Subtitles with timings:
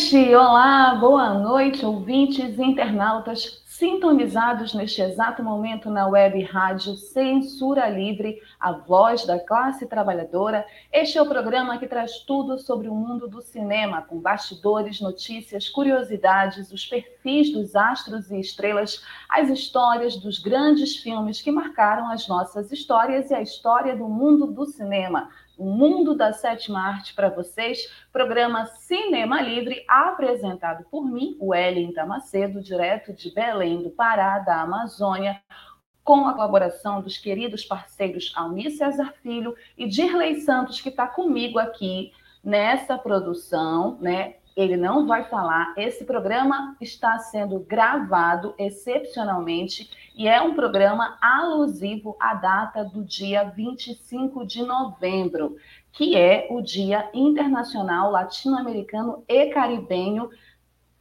[0.00, 8.40] Noite, olá, boa noite, ouvintes internautas sintonizados neste exato momento na web rádio Censura Livre,
[8.58, 10.64] a voz da classe trabalhadora.
[10.90, 15.68] Este é o programa que traz tudo sobre o mundo do cinema, com bastidores, notícias,
[15.68, 22.26] curiosidades, os perfis dos astros e estrelas, as histórias dos grandes filmes que marcaram as
[22.26, 25.28] nossas histórias e a história do mundo do cinema
[25.60, 32.62] o Mundo da Sétima Arte para vocês, programa Cinema Livre, apresentado por mim, Wellington Macedo,
[32.62, 35.38] direto de Belém do Pará, da Amazônia,
[36.02, 41.58] com a colaboração dos queridos parceiros Almir Cesar Filho e Dirley Santos, que está comigo
[41.58, 42.10] aqui
[42.42, 44.36] nessa produção, né?
[44.56, 45.74] Ele não vai falar.
[45.76, 53.44] Esse programa está sendo gravado excepcionalmente e é um programa alusivo à data do dia
[53.44, 55.56] 25 de novembro,
[55.92, 60.28] que é o Dia Internacional Latino-Americano e Caribenho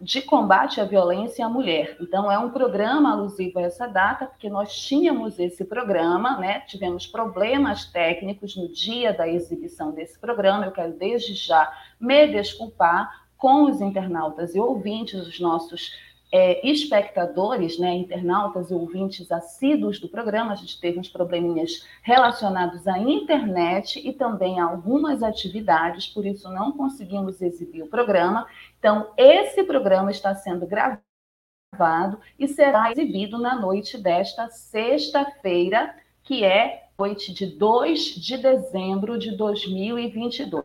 [0.02, 1.98] de combate à violência à mulher.
[2.00, 6.62] Então, é um programa alusivo a essa data, porque nós tínhamos esse programa, né?
[6.62, 10.66] Tivemos problemas técnicos no dia da exibição desse programa.
[10.66, 11.70] Eu quero desde já
[12.00, 15.92] me desculpar com os internautas e ouvintes, os nossos
[16.32, 20.54] é, espectadores, né, internautas e ouvintes assíduos do programa.
[20.54, 26.50] A gente teve uns probleminhas relacionados à internet e também a algumas atividades, por isso
[26.50, 28.48] não conseguimos exibir o programa.
[28.78, 36.90] Então, esse programa está sendo gravado e será exibido na noite desta sexta-feira, que é
[36.98, 40.64] noite de 2 de dezembro de 2022.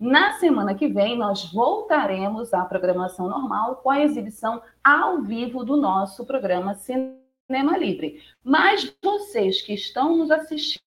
[0.00, 5.76] Na semana que vem, nós voltaremos à programação normal com a exibição ao vivo do
[5.76, 8.22] nosso programa Cinema Livre.
[8.42, 10.82] Mas vocês que estão nos assistindo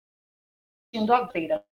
[1.13, 1.65] agora,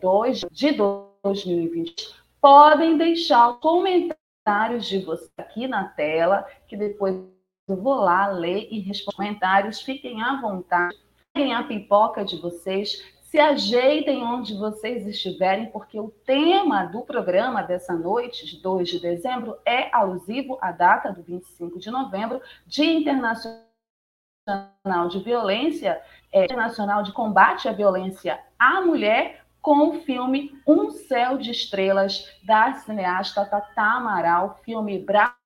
[0.00, 0.76] 2 de
[1.24, 7.16] 2020, podem deixar os comentários de vocês aqui na tela, que depois
[7.66, 9.80] eu vou lá ler e responder comentários.
[9.80, 10.96] Fiquem à vontade,
[11.32, 13.04] peguem a pipoca de vocês,
[13.36, 18.98] se ajeitem onde vocês estiverem, porque o tema do programa dessa noite, de 2 de
[18.98, 23.60] dezembro, é alusivo à data do 25 de novembro, Dia Internacional
[25.10, 26.00] de Violência,
[26.32, 32.26] é, Internacional de Combate à Violência à Mulher, com o filme Um Céu de Estrelas,
[32.42, 35.45] da cineasta Tata Amaral, filme brasileiro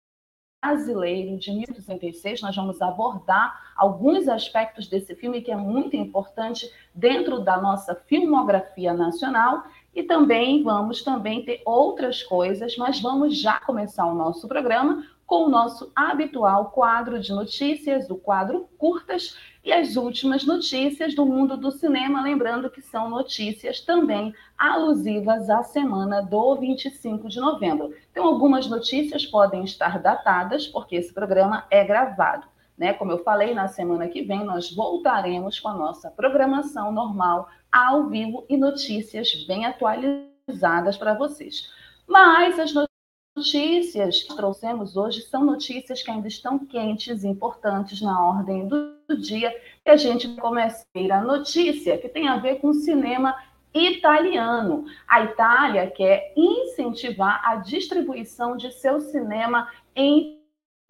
[0.60, 2.42] brasileiro de 1966.
[2.42, 8.92] Nós vamos abordar alguns aspectos desse filme que é muito importante dentro da nossa filmografia
[8.92, 15.04] nacional e também vamos também ter outras coisas, mas vamos já começar o nosso programa
[15.26, 21.26] com o nosso habitual quadro de notícias, o quadro curtas e as últimas notícias do
[21.26, 27.94] mundo do cinema, lembrando que são notícias também alusivas à semana do 25 de novembro.
[28.10, 32.46] Então, algumas notícias podem estar datadas, porque esse programa é gravado.
[32.76, 32.94] Né?
[32.94, 38.08] Como eu falei, na semana que vem nós voltaremos com a nossa programação normal, ao
[38.08, 41.70] vivo e notícias bem atualizadas para vocês.
[42.08, 42.90] Mas as notícias
[43.36, 48.99] notícias que trouxemos hoje são notícias que ainda estão quentes e importantes na ordem do
[49.16, 49.50] dia.
[49.84, 53.36] E a gente começa a notícia que tem a ver com cinema
[53.72, 54.86] italiano.
[55.06, 60.44] A Itália quer incentivar a distribuição de seu cinema em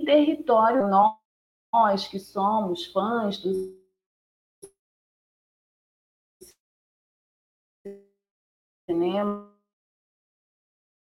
[0.05, 0.89] território.
[0.89, 3.79] Nós que somos fãs do
[8.89, 9.60] cinema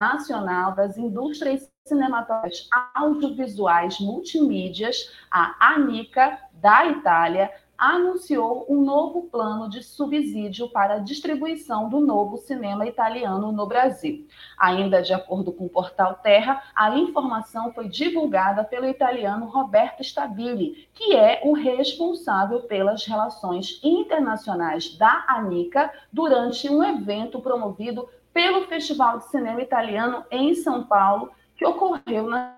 [0.01, 9.83] Nacional das Indústrias Cinematográficas Audiovisuais Multimídias, a ANICA, da Itália, anunciou um novo plano de
[9.83, 14.27] subsídio para a distribuição do novo cinema italiano no Brasil.
[14.57, 20.87] Ainda de acordo com o portal Terra, a informação foi divulgada pelo italiano Roberto Stabile,
[20.93, 29.19] que é o responsável pelas relações internacionais da ANICA durante um evento promovido pelo Festival
[29.19, 32.57] de Cinema Italiano em São Paulo, que ocorreu na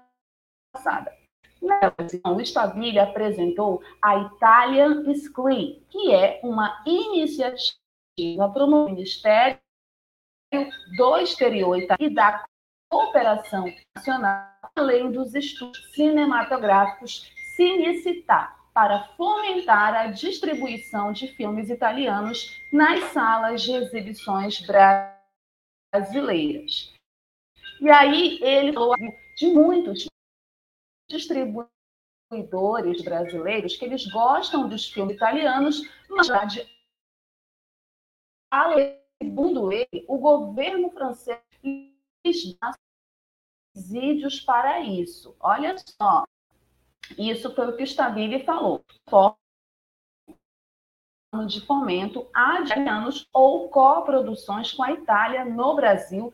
[0.71, 1.11] passada.
[1.61, 9.57] Ocasião, o Stabile apresentou a Italian Screen, que é uma iniciativa para o Ministério
[10.97, 12.45] do Exterior e da
[12.91, 23.03] Cooperação Nacional, além dos estudos cinematográficos Cinecittà, para fomentar a distribuição de filmes italianos nas
[23.11, 25.12] salas de exibições brasileiras.
[27.79, 28.95] E aí ele falou
[29.37, 30.07] de muitos
[31.09, 36.27] distribuidores brasileiros que eles gostam dos filmes italianos, mas
[39.21, 41.39] segundo ele, o governo francês
[42.59, 42.73] dá
[43.75, 45.35] subsídios para isso.
[45.39, 46.23] Olha só,
[47.17, 48.83] isso foi o que o Stabile falou.
[51.47, 56.31] De fomento a italianos ou coproduções com a Itália no Brasil,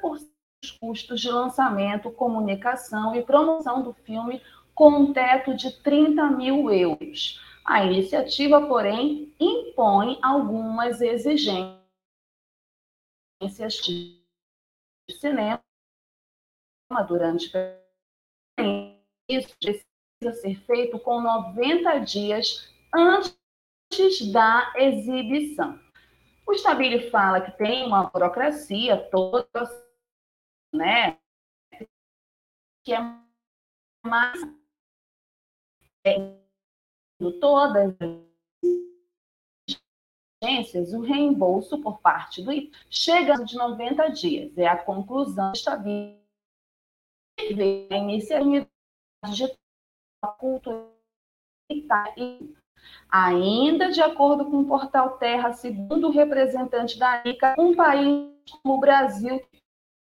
[0.00, 0.18] por
[0.64, 4.42] os custos de lançamento, comunicação e promoção do filme
[4.74, 7.40] com um teto de 30 mil euros.
[7.64, 11.78] A iniciativa, porém, impõe algumas exigências
[13.84, 14.18] de
[15.10, 15.60] cinema
[17.06, 17.52] durante
[19.30, 25.78] isso precisa ser feito com 90 dias antes da exibição.
[26.46, 29.48] O Stabile fala que tem uma burocracia toda
[30.74, 31.18] né?
[32.84, 32.98] Que é
[34.04, 34.40] mais
[36.06, 36.38] é,
[37.40, 39.78] todas as
[40.42, 44.56] agências, o reembolso por parte do IP chega de 90 dias.
[44.56, 46.22] É a conclusão estabelece
[47.90, 48.68] a iniciativa
[50.38, 50.88] cultura
[53.10, 58.30] Ainda de acordo com o portal Terra, segundo o representante da ICA, um país
[58.62, 59.40] como o Brasil,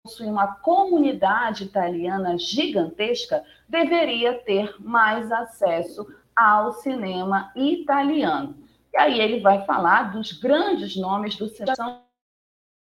[0.03, 6.05] possui uma comunidade italiana gigantesca, deveria ter mais acesso
[6.35, 8.55] ao cinema italiano.
[8.93, 12.05] E aí ele vai falar dos grandes nomes do cinema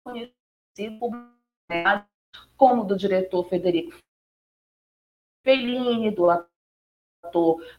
[0.04, 0.36] conhecido
[2.58, 3.98] como do diretor Federico
[5.44, 6.30] Fellini, do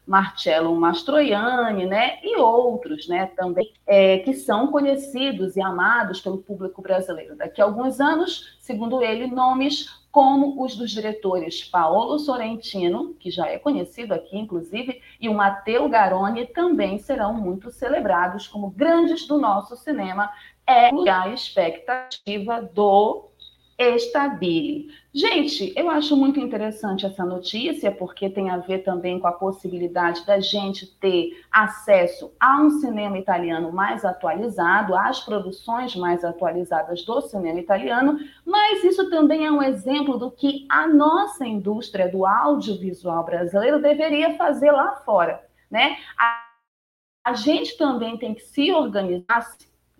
[0.07, 6.81] Marcello Mastroianni, né, e outros, né, também, é, que são conhecidos e amados pelo público
[6.81, 7.35] brasileiro.
[7.35, 13.47] Daqui a alguns anos, segundo ele, nomes como os dos diretores Paolo Sorrentino, que já
[13.47, 19.39] é conhecido aqui, inclusive, e o Matteo Garoni também serão muito celebrados como grandes do
[19.39, 20.29] nosso cinema.
[20.67, 23.31] É a expectativa do
[23.77, 24.89] estabile.
[25.15, 30.25] Gente, eu acho muito interessante essa notícia, porque tem a ver também com a possibilidade
[30.25, 37.21] da gente ter acesso a um cinema italiano mais atualizado, às produções mais atualizadas do
[37.21, 43.23] cinema italiano, mas isso também é um exemplo do que a nossa indústria do audiovisual
[43.23, 45.95] brasileiro deveria fazer lá fora, né?
[46.17, 49.47] A, gente também tem que se organizar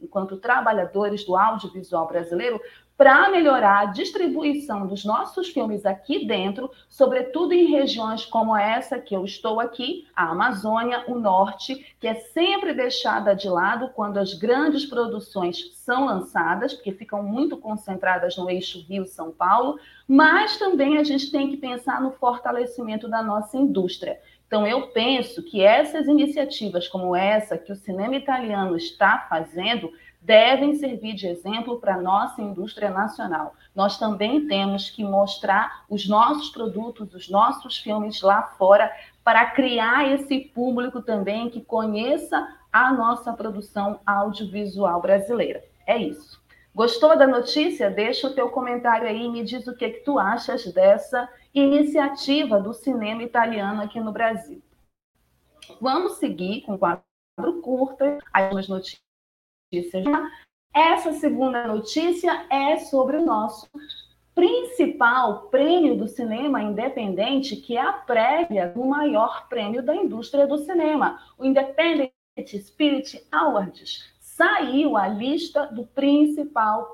[0.02, 2.60] enquanto trabalhadores do audiovisual brasileiro
[3.04, 9.14] para melhorar a distribuição dos nossos filmes aqui dentro, sobretudo em regiões como essa que
[9.14, 14.34] eu estou aqui, a Amazônia, o Norte, que é sempre deixada de lado quando as
[14.34, 21.04] grandes produções são lançadas, porque ficam muito concentradas no eixo Rio-São Paulo, mas também a
[21.04, 24.18] gente tem que pensar no fortalecimento da nossa indústria.
[24.48, 29.92] Então, eu penso que essas iniciativas, como essa que o cinema italiano está fazendo,
[30.24, 33.54] devem servir de exemplo para a nossa indústria nacional.
[33.76, 38.92] Nós também temos que mostrar os nossos produtos, os nossos filmes lá fora,
[39.24, 45.64] para criar esse público também que conheça a nossa produção audiovisual brasileira.
[45.86, 46.42] É isso.
[46.74, 47.92] Gostou da notícia?
[47.92, 52.60] Deixa o teu comentário aí e me diz o que, que tu achas dessa iniciativa
[52.60, 54.62] do cinema italiano aqui no Brasil.
[55.80, 57.04] Vamos seguir com o quadro
[57.62, 58.04] curto,
[58.34, 59.03] as notícias
[59.74, 60.06] notícias.
[60.74, 63.70] Essa segunda notícia é sobre o nosso
[64.34, 70.58] principal prêmio do cinema independente, que é a prévia do maior prêmio da indústria do
[70.58, 72.12] cinema, o Independent
[72.60, 74.12] Spirit Awards.
[74.20, 76.92] Saiu a lista do principal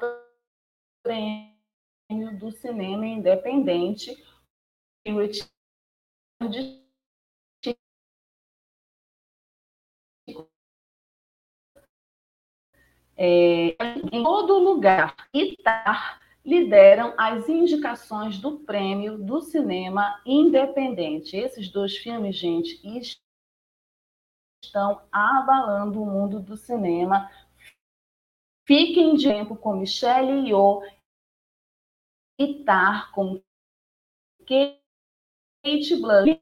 [1.01, 4.21] prêmio do cinema independente,
[5.07, 5.49] Spirit
[13.21, 13.75] É,
[14.13, 21.35] em todo lugar, Itar lideram as indicações do prêmio do cinema independente.
[21.35, 22.79] Esses dois filmes, gente,
[24.63, 27.29] estão abalando o mundo do cinema.
[28.65, 30.81] Fiquem de tempo com Michelle Yeoh
[32.39, 33.43] e Tar com
[34.47, 36.41] Kate Blanchett.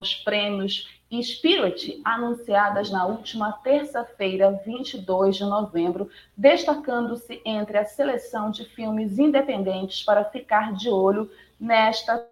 [0.00, 8.64] Os prêmios Spirit, anunciadas na última terça-feira, 22 de novembro, destacando-se entre a seleção de
[8.64, 12.26] filmes independentes para ficar de olho nesta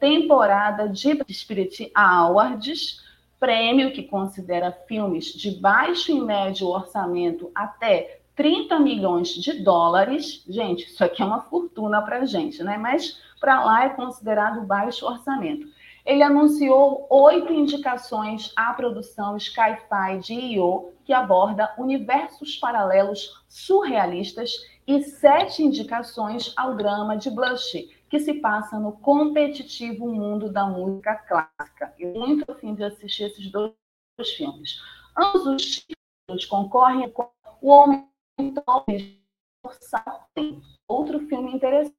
[0.00, 3.02] temporada de Spirit Awards,
[3.38, 10.44] prêmio que considera filmes de baixo e médio orçamento até 30 milhões de dólares.
[10.48, 12.76] Gente, isso aqui é uma fortuna para a gente, né?
[12.76, 15.68] Mas para lá é considerado baixo orçamento
[16.08, 24.52] ele anunciou oito indicações à produção Sci-Fi de IO, que aborda universos paralelos surrealistas,
[24.86, 31.14] e sete indicações ao drama de Blush, que se passa no competitivo mundo da música
[31.14, 31.92] clássica.
[31.98, 33.74] Eu muito afim de assistir esses dois
[34.34, 34.80] filmes.
[35.14, 38.08] Ambos os títulos concorrem com O Homem
[39.78, 41.97] Saltem, outro filme interessante.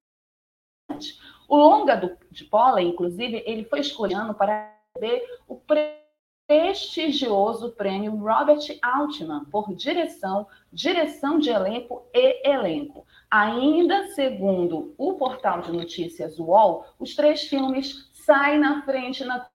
[1.48, 5.60] O longa do, de Pola, inclusive, ele foi escolhido para receber o
[6.48, 13.06] prestigioso prêmio Robert Altman por direção, direção de elenco e elenco.
[13.30, 19.48] Ainda segundo o portal de notícias UOL, os três filmes saem na frente na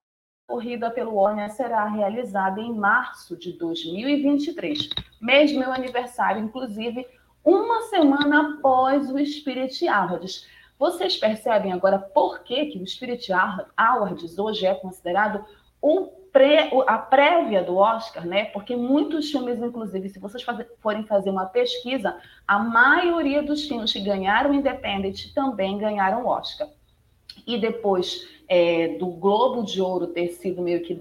[0.47, 4.89] corrida pelo Oscar será realizada em março de 2023,
[5.19, 7.05] mês meu aniversário, inclusive,
[7.43, 10.47] uma semana após o Spirit Awards.
[10.77, 13.31] Vocês percebem agora por que, que o Spirit
[13.77, 15.45] Awards hoje é considerado
[15.81, 18.45] o pré, a prévia do Oscar, né?
[18.45, 20.45] Porque muitos filmes, inclusive, se vocês
[20.81, 26.67] forem fazer uma pesquisa, a maioria dos filmes que ganharam Independent também ganharam Oscar.
[27.47, 30.97] E depois é, do Globo de Ouro ter sido meio que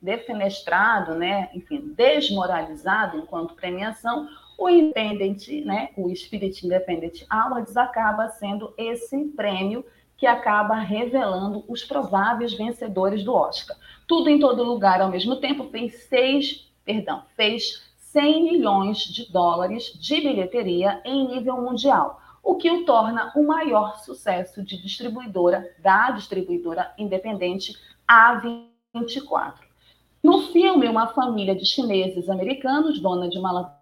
[0.00, 1.50] defenestrado, né?
[1.52, 9.86] Enfim, desmoralizado enquanto premiação, o Independent, né, o Spirit Independent Awards acaba sendo esse prêmio
[10.16, 13.76] que acaba revelando os prováveis vencedores do Oscar.
[14.08, 19.92] Tudo em todo lugar ao mesmo tempo fez seis, perdão, fez 100 milhões de dólares
[19.96, 26.10] de bilheteria em nível mundial, o que o torna o maior sucesso de distribuidora da
[26.10, 27.76] distribuidora independente
[28.10, 29.54] A24.
[30.20, 33.77] No filme, uma família de chineses americanos, dona de uma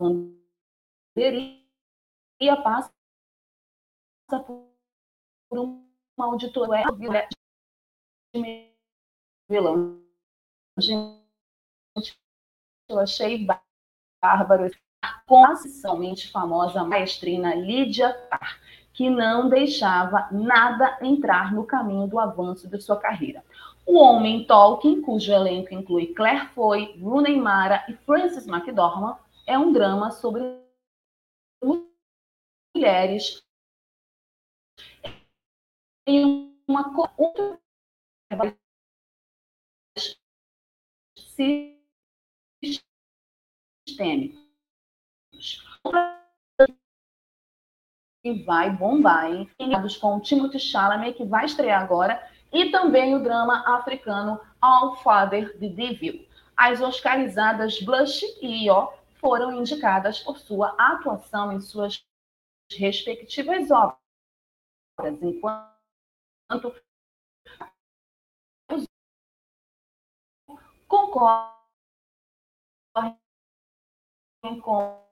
[0.00, 1.58] lavanderia
[2.62, 2.92] passa
[4.44, 4.68] por
[5.58, 5.84] uma
[6.18, 6.84] auditoria
[8.32, 8.72] de
[9.48, 10.00] vilão.
[10.78, 11.18] Gente,
[12.88, 13.46] eu achei
[14.22, 14.70] bárbaro
[15.26, 18.60] com a somente famosa maestrina Lídia Tar,
[18.92, 23.44] que não deixava nada entrar no caminho do avanço de sua carreira.
[23.86, 29.16] O Homem Tolkien, cujo elenco inclui Claire Foy, Rooney Mara e Frances McDormand,
[29.48, 30.42] é um drama sobre
[32.74, 33.42] mulheres
[36.06, 37.58] em uma outra
[43.86, 44.38] sistêmicos.
[48.22, 49.50] E vai bombar, hein?
[49.98, 55.58] Com o Timothy Chalamet, que vai estrear agora, e também o drama africano All Father
[55.58, 56.28] the Devil.
[56.54, 62.04] As oscarizadas Blush e Io foram indicadas por sua atuação em suas
[62.70, 63.98] respectivas obras,
[65.22, 66.74] enquanto
[70.86, 71.54] concorrem
[74.62, 75.06] com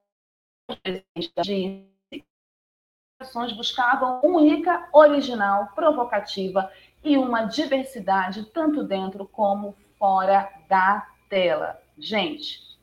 [3.20, 6.70] as buscavam única, original, provocativa
[7.02, 11.82] e uma diversidade tanto dentro como fora da tela.
[11.98, 12.75] Gente,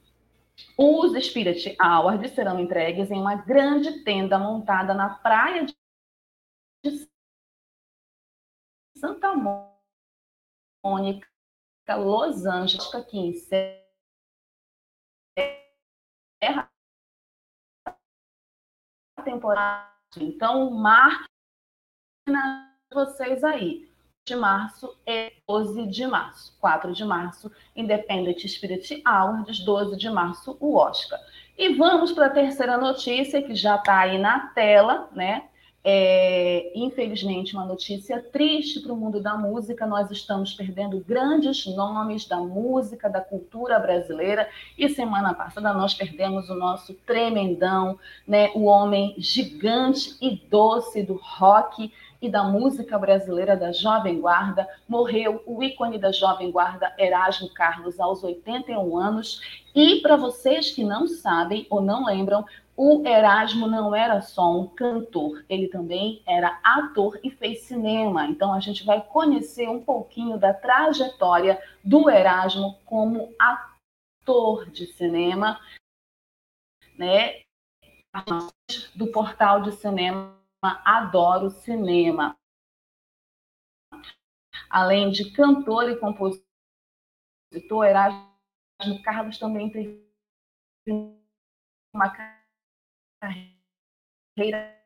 [0.77, 5.75] os Spirit Awards serão entregues em uma grande tenda montada na praia de
[8.97, 9.33] Santa
[10.83, 11.27] Mônica,
[11.97, 13.83] Los Angeles, aqui em Serra
[19.23, 19.93] temporada.
[20.17, 21.29] Então, marque
[22.91, 23.92] vocês aí
[24.25, 26.55] de março e 12 de março.
[26.61, 31.19] 4 de março, Independent Spirit Awards, 12 de março, o Oscar.
[31.57, 35.43] E vamos para a terceira notícia, que já está aí na tela, né?
[35.85, 39.85] É, infelizmente, uma notícia triste para o mundo da música.
[39.85, 44.47] Nós estamos perdendo grandes nomes da música, da cultura brasileira.
[44.77, 51.19] E semana passada nós perdemos o nosso tremendão, né, o homem gigante e doce do
[51.21, 51.91] rock
[52.23, 54.65] e da música brasileira da Jovem Guarda.
[54.87, 59.41] Morreu o ícone da Jovem Guarda, Erasmo Carlos, aos 81 anos.
[59.75, 62.45] E para vocês que não sabem ou não lembram,
[62.77, 68.25] o Erasmo não era só um cantor, ele também era ator e fez cinema.
[68.25, 75.59] Então a gente vai conhecer um pouquinho da trajetória do Erasmo como ator de cinema,
[76.97, 77.41] né?
[78.95, 82.37] Do portal de cinema Adoro Cinema.
[84.69, 86.43] Além de cantor e compositor,
[87.85, 90.07] Erasmo Carlos também teve
[91.93, 92.09] uma
[93.19, 94.81] carreira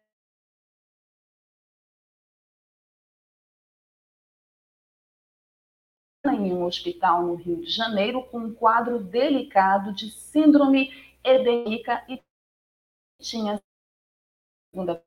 [6.25, 10.91] em um hospital no Rio de Janeiro com um quadro delicado de síndrome
[11.23, 12.21] edêmica e
[13.21, 13.61] tinha
[14.69, 15.06] segunda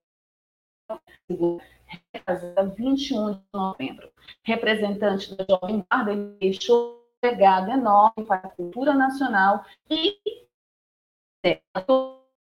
[2.77, 4.13] 21 de novembro.
[4.43, 10.19] Representante da Jovem Guarda, ele deixou um legado enorme para a cultura nacional e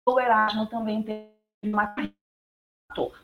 [0.06, 1.30] o Erasmo também teve
[1.62, 1.94] uma
[2.90, 3.20] ator.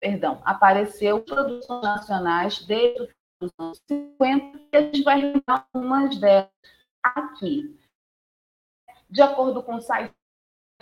[0.00, 6.50] Perdão, apareceu produções nacionais desde os anos 50 e a gente vai lembrar algumas delas
[7.02, 7.78] aqui.
[9.10, 10.14] De acordo com o site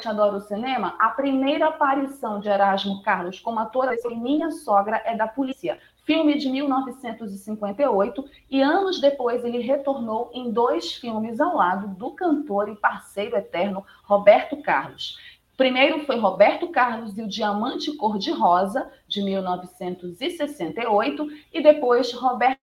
[0.05, 5.27] Adoro Cinema, a primeira aparição de Erasmo Carlos como ator em Minha Sogra é da
[5.27, 12.11] Polícia, filme de 1958, e anos depois ele retornou em dois filmes ao lado do
[12.11, 15.19] cantor e parceiro eterno Roberto Carlos.
[15.57, 22.66] Primeiro foi Roberto Carlos e o Diamante Cor-de-Rosa, de 1968, e depois Roberto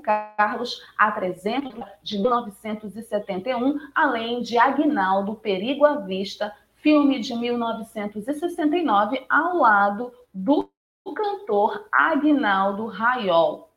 [0.00, 9.58] Carlos a 300 de 1971, além de Agnaldo Perigo à Vista, filme de 1969, ao
[9.58, 10.68] lado do
[11.14, 13.70] cantor Agnaldo Raiol.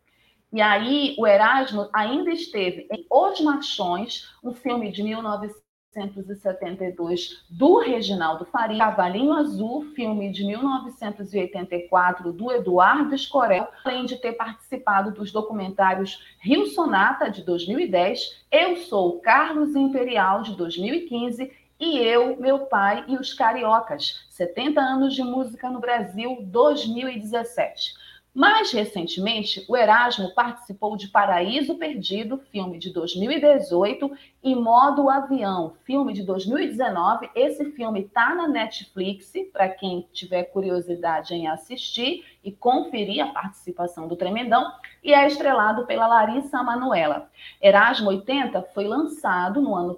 [0.54, 5.64] E aí o Erasmo ainda esteve em Os Machões, um filme de 1970
[5.96, 14.34] 1972 do Reginaldo Faria, Cavalinho Azul, filme de 1984 do Eduardo Escorel, além de ter
[14.34, 22.38] participado dos documentários Rio Sonata de 2010, Eu Sou Carlos Imperial de 2015 e Eu,
[22.40, 28.05] Meu Pai e os Cariocas, 70 anos de música no Brasil 2017.
[28.36, 34.12] Mais recentemente, o Erasmo participou de Paraíso Perdido, filme de 2018,
[34.43, 37.30] e Modo Avião, filme de 2019.
[37.34, 44.06] Esse filme está na Netflix, para quem tiver curiosidade em assistir e conferir a participação
[44.06, 44.69] do Tremendão,
[45.02, 47.32] e é estrelado pela Larissa Manoela.
[47.62, 49.98] Erasmo 80 foi lançado no ano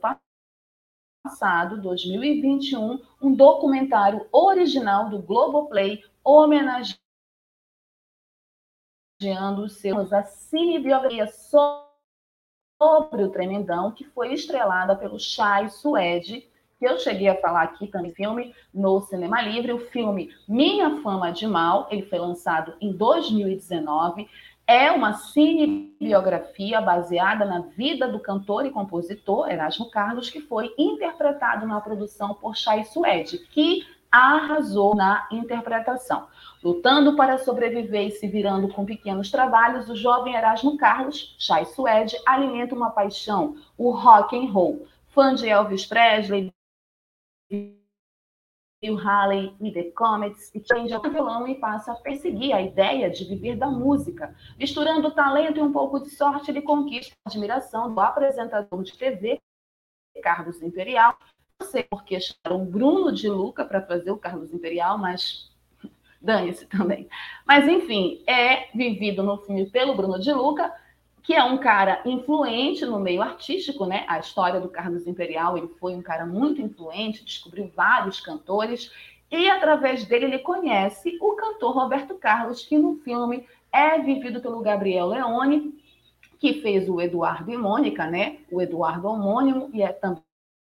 [1.26, 7.07] passado, 2021, um documentário original do Globoplay homenageando
[9.19, 16.99] homenageando seus a cinebiografia sobre o Tremendão, que foi estrelada pelo Chai Suede, que eu
[16.99, 21.88] cheguei a falar aqui também, filme no Cinema Livre, o filme Minha Fama de Mal,
[21.89, 24.30] ele foi lançado em 2019,
[24.67, 31.65] é uma cinebiografia baseada na vida do cantor e compositor Erasmo Carlos, que foi interpretado
[31.65, 36.28] na produção por Chai Suede, que arrasou na interpretação.
[36.63, 42.17] Lutando para sobreviver e se virando com pequenos trabalhos, o jovem Erasmo Carlos, Chai Suede,
[42.26, 44.88] alimenta uma paixão, o rock and roll.
[45.08, 46.52] Fã de Elvis Presley,
[47.50, 53.10] Bill Haley e The Comets, e prende o violão e passa a perseguir a ideia
[53.10, 54.36] de viver da música.
[54.58, 59.39] Misturando talento e um pouco de sorte, ele conquista a admiração do apresentador de TV,
[60.22, 61.17] Carlos Imperial,
[61.60, 65.50] não sei porque chamaram Bruno de Luca para fazer o Carlos Imperial, mas
[66.22, 67.08] dane-se também.
[67.46, 70.72] Mas, enfim, é vivido no filme pelo Bruno de Luca,
[71.24, 74.06] que é um cara influente no meio artístico, né?
[74.08, 78.91] A história do Carlos Imperial, ele foi um cara muito influente, descobriu vários cantores,
[79.30, 84.62] e através dele ele conhece o cantor Roberto Carlos, que no filme é vivido pelo
[84.62, 85.78] Gabriel Leone,
[86.39, 88.38] que fez o Eduardo e Mônica, né?
[88.50, 90.24] O Eduardo homônimo, e é também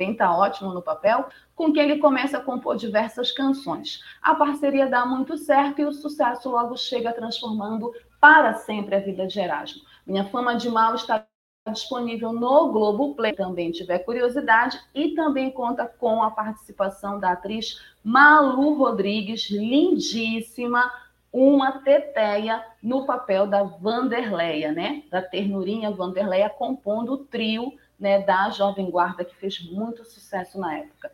[0.09, 4.01] está ótimo no papel, com quem ele começa a compor diversas canções.
[4.19, 9.27] A parceria dá muito certo e o sucesso logo chega transformando para sempre a vida
[9.27, 9.83] de Erasmo.
[10.07, 11.23] Minha fama de mal está
[11.71, 18.73] disponível no Globoplay, também tiver curiosidade, e também conta com a participação da atriz Malu
[18.73, 20.91] Rodrigues, lindíssima,
[21.31, 25.03] uma teteia no papel da Vanderleia, né?
[25.09, 30.75] Da ternurinha Vanderleia, compondo o trio né, da Jovem Guarda, que fez muito sucesso na
[30.79, 31.11] época.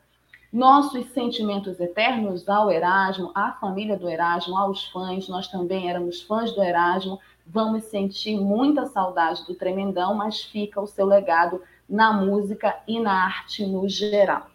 [0.52, 6.54] Nossos sentimentos eternos ao Erasmo, à família do Erasmo, aos fãs, nós também éramos fãs
[6.54, 12.80] do Erasmo, vamos sentir muita saudade do Tremendão, mas fica o seu legado na música
[12.88, 14.48] e na arte no geral.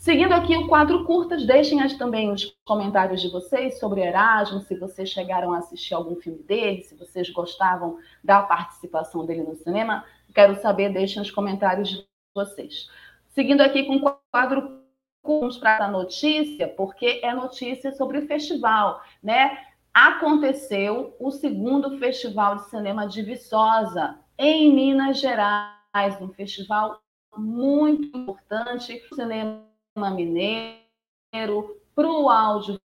[0.00, 5.10] Seguindo aqui o quadro curtas, deixem também os comentários de vocês sobre Erasmo, se vocês
[5.10, 10.02] chegaram a assistir algum filme dele, se vocês gostavam da participação dele no cinema.
[10.34, 12.88] Quero saber, deixem os comentários de vocês.
[13.28, 14.80] Seguindo aqui com o quadro
[15.22, 19.66] curtos para a notícia, porque é notícia sobre o festival, né?
[19.92, 27.02] Aconteceu o segundo Festival de Cinema de Viçosa, em Minas Gerais, um festival
[27.36, 29.66] muito importante, cinema
[30.14, 32.80] mineiro, para o áudio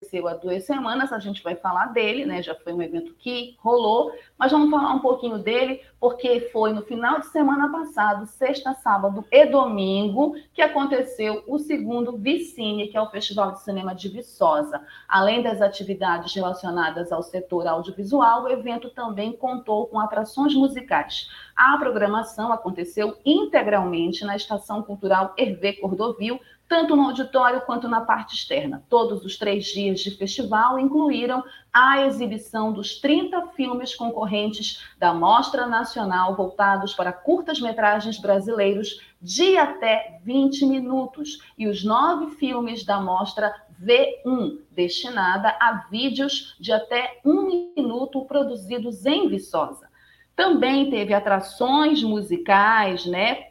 [0.00, 2.42] aconteceu há duas semanas, a gente vai falar dele, né?
[2.42, 6.80] Já foi um evento que rolou, mas vamos falar um pouquinho dele, porque foi no
[6.80, 13.00] final de semana passado, sexta, sábado e domingo, que aconteceu o segundo Vicine, que é
[13.00, 14.80] o Festival de Cinema de Viçosa.
[15.06, 21.28] Além das atividades relacionadas ao setor audiovisual, o evento também contou com atrações musicais.
[21.54, 28.36] A programação aconteceu integralmente na Estação Cultural Hervé Cordovil, tanto no auditório quanto na parte
[28.36, 28.84] externa.
[28.88, 35.66] Todos os três dias de festival incluíram a exibição dos 30 filmes concorrentes da Mostra
[35.66, 43.52] Nacional voltados para curtas-metragens brasileiros de até 20 minutos e os nove filmes da Mostra
[43.82, 49.88] V1, destinada a vídeos de até um minuto produzidos em Viçosa.
[50.36, 53.49] Também teve atrações musicais, né?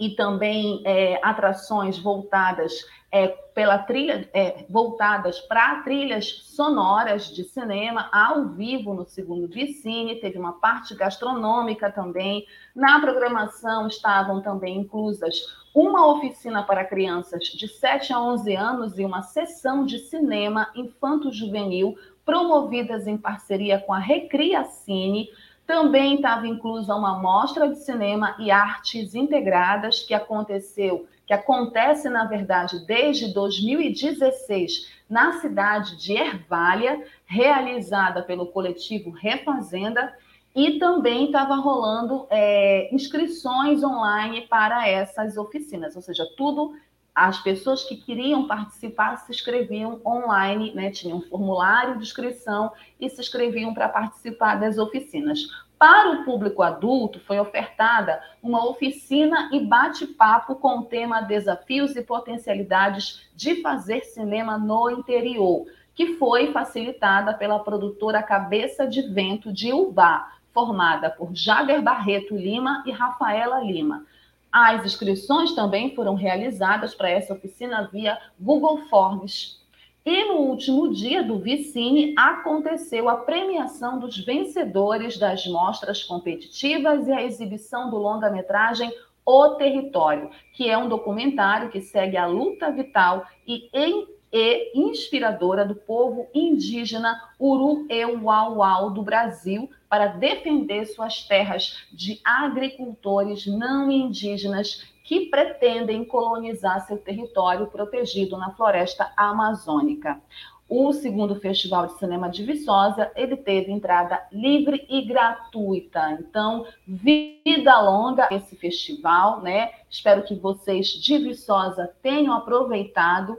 [0.00, 2.72] E também é, atrações voltadas
[3.12, 10.20] é, pela trilha, é, voltadas para trilhas sonoras de cinema ao vivo no segundo Vicine,
[10.20, 12.46] teve uma parte gastronômica também.
[12.74, 15.36] Na programação estavam também inclusas
[15.74, 21.96] uma oficina para crianças de 7 a 11 anos e uma sessão de cinema infanto-juvenil
[22.24, 25.28] promovidas em parceria com a Recriacine,
[25.70, 32.24] também estava inclusa uma mostra de cinema e artes integradas que aconteceu, que acontece, na
[32.24, 40.12] verdade, desde 2016 na cidade de Ervalha, realizada pelo coletivo Refazenda,
[40.56, 46.74] e também estava rolando é, inscrições online para essas oficinas, ou seja, tudo
[47.14, 50.90] as pessoas que queriam participar se inscreviam online, né?
[50.90, 55.40] tinham um formulário de inscrição e se inscreviam para participar das oficinas.
[55.80, 62.02] Para o público adulto, foi ofertada uma oficina e bate-papo com o tema Desafios e
[62.02, 69.72] Potencialidades de Fazer Cinema no Interior, que foi facilitada pela produtora Cabeça de Vento de
[69.72, 74.04] Ubá, formada por Jader Barreto Lima e Rafaela Lima.
[74.52, 79.60] As inscrições também foram realizadas para essa oficina via Google Forms.
[80.04, 87.12] E no último dia do Vicine aconteceu a premiação dos vencedores das mostras competitivas e
[87.12, 88.90] a exibição do longa-metragem
[89.24, 95.64] O Território, que é um documentário que segue a luta vital e em e inspiradora
[95.64, 105.26] do povo indígena Urueuauau do Brasil para defender suas terras de agricultores não indígenas que
[105.26, 110.20] pretendem colonizar seu território protegido na floresta amazônica.
[110.68, 116.12] O segundo Festival de Cinema de Viçosa, ele teve entrada livre e gratuita.
[116.20, 119.72] Então, vida longa esse festival, né?
[119.90, 123.36] Espero que vocês de Viçosa tenham aproveitado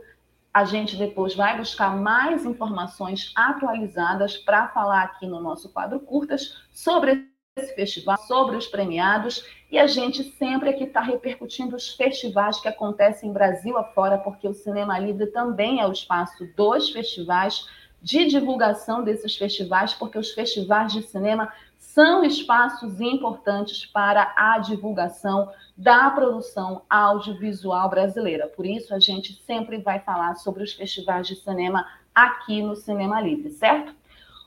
[0.53, 6.57] a gente depois vai buscar mais informações atualizadas para falar aqui no nosso quadro curtas
[6.71, 7.25] sobre
[7.57, 12.67] esse festival, sobre os premiados, e a gente sempre aqui está repercutindo os festivais que
[12.67, 17.65] acontecem em Brasil afora, porque o Cinema Livre também é o espaço dos festivais,
[18.01, 21.51] de divulgação desses festivais, porque os festivais de cinema
[21.93, 28.47] são espaços importantes para a divulgação da produção audiovisual brasileira.
[28.47, 33.19] Por isso, a gente sempre vai falar sobre os festivais de cinema aqui no Cinema
[33.19, 33.93] Livre, certo?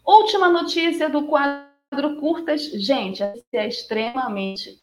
[0.06, 2.62] Última notícia do quadro Curtas.
[2.62, 4.82] Gente, é extremamente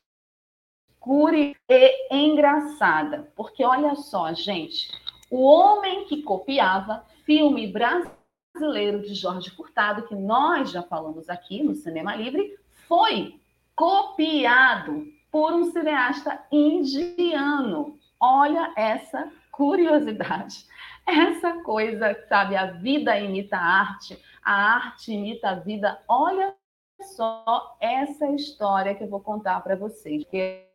[1.00, 4.91] cure e engraçada, porque olha só, gente,
[5.32, 8.21] o homem que copiava filme brasileiro
[8.62, 12.56] brasileiro de Jorge Furtado, que nós já falamos aqui no Cinema Livre,
[12.88, 13.39] foi
[13.76, 17.97] copiado por um cineasta indiano.
[18.19, 20.67] Olha essa curiosidade.
[21.08, 26.00] Essa coisa, sabe, a vida imita a arte, a arte imita a vida.
[26.08, 26.54] Olha
[27.02, 30.24] só essa história que eu vou contar para vocês.
[30.26, 30.67] Que,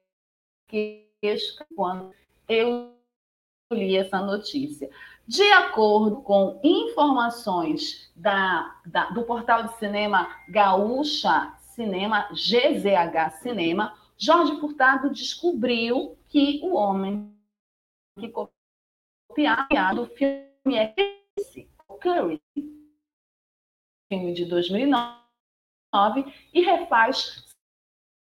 [0.67, 1.07] que
[1.77, 2.13] quando
[2.49, 2.97] eu
[3.73, 4.91] li essa notícia.
[5.27, 14.59] De acordo com informações da, da, do portal de cinema Gaúcha Cinema, GZH Cinema, Jorge
[14.61, 17.37] Furtado descobriu que o homem
[18.19, 20.95] que copiado o filme é
[21.37, 21.69] esse,
[22.01, 22.41] Curry,
[24.09, 25.19] filme de 2009,
[26.55, 27.45] e refaz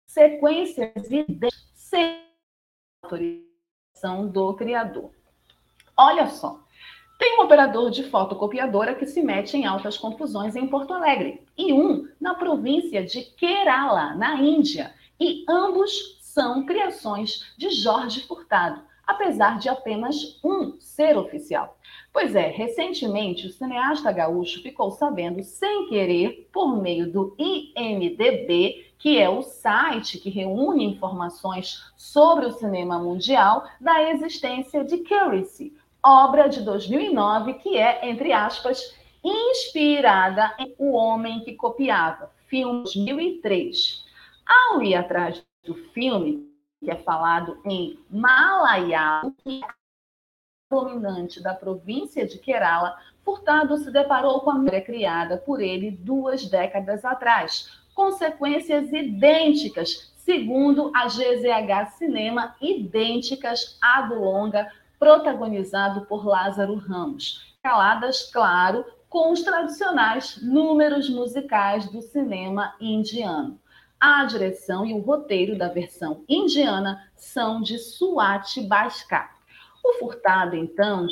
[0.09, 1.27] sequências e
[1.75, 2.27] sem
[3.03, 5.13] autorização do criador.
[5.95, 6.66] Olha só,
[7.19, 11.73] tem um operador de fotocopiadora que se mete em altas confusões em Porto Alegre e
[11.73, 19.59] um na província de Kerala, na Índia, e ambos são criações de Jorge Furtado, apesar
[19.59, 21.79] de apenas um ser oficial.
[22.13, 29.19] Pois é, recentemente o cineasta gaúcho ficou sabendo, sem querer, por meio do IMDB, que
[29.19, 35.75] é o site que reúne informações sobre o cinema mundial, da existência de Curacy,
[36.07, 44.05] obra de 2009 que é, entre aspas, inspirada em O Homem que Copiava, filme 2003.
[44.47, 49.69] Ao ir atrás do filme, que é falado em Malayalam, que é
[50.71, 56.47] dominante da província de Kerala, Furtado se deparou com a mulher criada por ele duas
[56.47, 66.75] décadas atrás, consequências idênticas, segundo a GZH Cinema, idênticas à do longa protagonizado por Lázaro
[66.77, 67.57] Ramos.
[67.63, 73.61] Caladas, claro, com os tradicionais números musicais do cinema indiano.
[73.99, 79.35] A direção e o roteiro da versão indiana são de Suat Bhaskar.
[79.83, 81.07] O Furtado, então,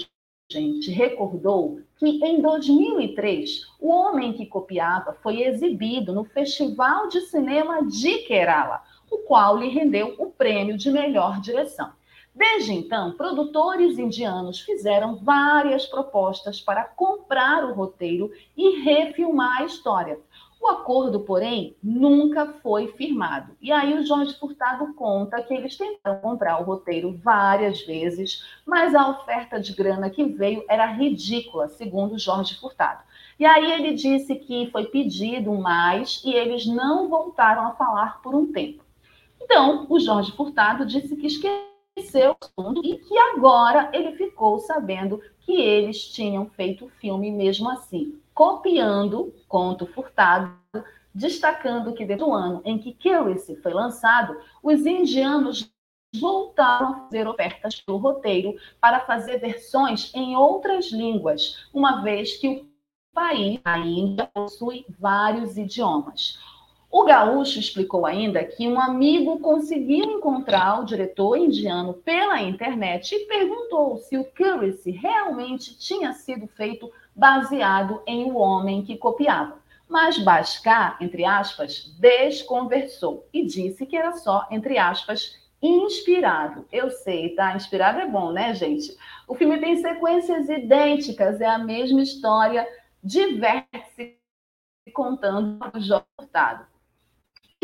[0.51, 7.87] gente, recordou que em 2003, O Homem que Copiava foi exibido no Festival de Cinema
[7.87, 11.91] de Kerala, o qual lhe rendeu o prêmio de melhor direção.
[12.35, 20.19] Desde então, produtores indianos fizeram várias propostas para comprar o roteiro e refilmar a história.
[20.61, 23.53] O acordo, porém, nunca foi firmado.
[23.61, 28.95] E aí o Jorge Furtado conta que eles tentaram comprar o roteiro várias vezes, mas
[28.95, 33.05] a oferta de grana que veio era ridícula, segundo Jorge Furtado.
[33.39, 38.35] E aí ele disse que foi pedido mais e eles não voltaram a falar por
[38.35, 38.83] um tempo.
[39.41, 42.37] Então, o Jorge Furtado disse que esqueceu seu
[42.83, 49.33] e que agora ele ficou sabendo que eles tinham feito o filme mesmo assim, copiando
[49.47, 50.53] Conto Furtado,
[51.15, 55.71] destacando que desde o ano em que Curious foi lançado, os indianos
[56.21, 62.49] voltaram a fazer ofertas pelo roteiro para fazer versões em outras línguas, uma vez que
[62.49, 62.67] o
[63.13, 66.39] país, a Índia, possui vários idiomas.
[66.97, 73.27] O gaúcho explicou ainda que um amigo conseguiu encontrar o diretor indiano pela internet e
[73.27, 79.59] perguntou se o Curacy realmente tinha sido feito baseado em O Homem que Copiava.
[79.89, 86.65] Mas Bascar, entre aspas, desconversou e disse que era só, entre aspas, inspirado.
[86.71, 87.57] Eu sei, tá?
[87.57, 88.97] Inspirado é bom, né, gente?
[89.27, 92.65] O filme tem sequências idênticas, é a mesma história,
[93.03, 94.17] diverte
[94.93, 96.05] contando o Jorge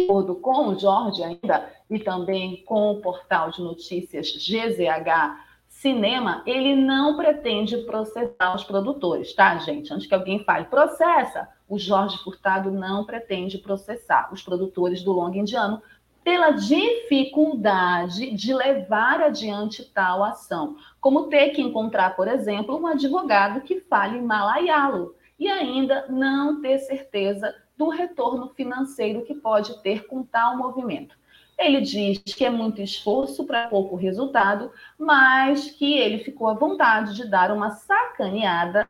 [0.05, 6.75] acordo com o Jorge ainda, e também com o portal de notícias GZH Cinema, ele
[6.75, 9.95] não pretende processar os produtores, tá, gente?
[9.95, 11.49] Antes que alguém fale, processa.
[11.69, 15.81] O Jorge Furtado não pretende processar os produtores do longo indiano
[16.23, 23.63] pela dificuldade de levar adiante tal ação, como ter que encontrar, por exemplo, um advogado
[23.63, 30.23] que fale malayalo e ainda não ter certeza do retorno financeiro que pode ter com
[30.23, 31.17] tal movimento.
[31.59, 37.15] Ele diz que é muito esforço para pouco resultado, mas que ele ficou à vontade
[37.15, 38.87] de dar uma sacaneada,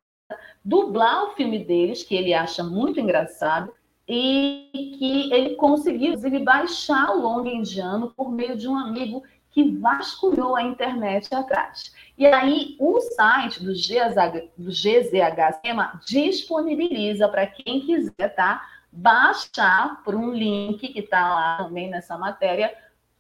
[0.65, 3.73] dublar o filme deles, que ele acha muito engraçado,
[4.09, 9.23] e que ele conseguiu, inclusive, baixar o longa indiano por meio de um amigo
[9.53, 11.93] que vasculhou a internet atrás.
[12.19, 18.65] E aí, o site do, GZH, do GZH Cinema disponibiliza para quem quiser, tá?
[18.93, 22.75] Baixar por um link que está lá também nessa matéria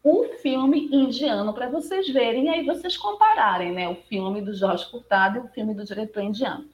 [0.04, 4.90] um filme indiano para vocês verem e aí vocês compararem, né, o filme do Jorge
[4.90, 6.66] Furtado e o filme do diretor indiano.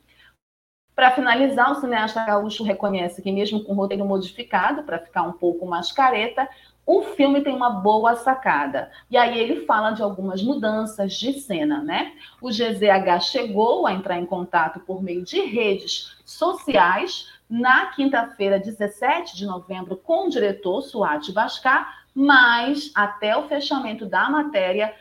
[0.95, 5.33] Para finalizar, o cineasta gaúcho reconhece que mesmo com o roteiro modificado para ficar um
[5.33, 6.49] pouco mais careta,
[6.87, 8.91] o filme tem uma boa sacada.
[9.11, 12.13] E aí ele fala de algumas mudanças de cena, né?
[12.41, 19.37] O GZH chegou a entrar em contato por meio de redes sociais na quinta-feira, 17
[19.37, 24.95] de novembro, com o diretor Suati Bascar, mas até o fechamento da matéria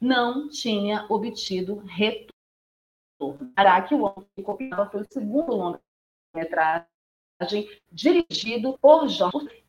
[0.00, 2.32] não tinha obtido retorno.
[3.54, 6.88] Para que o Homem que Copiava foi o segundo longa-metragem
[7.90, 9.62] dirigido por Jorge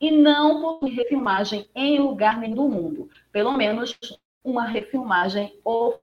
[0.00, 3.10] e não por refilmagem em lugar nenhum do mundo.
[3.30, 3.98] Pelo menos
[4.42, 6.00] uma refilmagem oficial.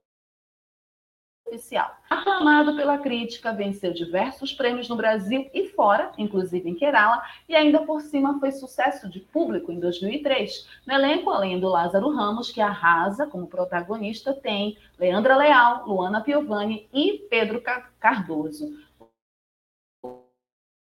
[2.08, 7.80] Aclamado pela crítica, venceu diversos prêmios no Brasil e fora, inclusive em Kerala, e ainda
[7.80, 10.68] por cima foi sucesso de público em 2003.
[10.86, 16.88] No elenco, além do Lázaro Ramos, que arrasa como protagonista, tem Leandra Leal, Luana Piovani
[16.92, 17.62] e Pedro
[18.00, 18.76] Cardoso.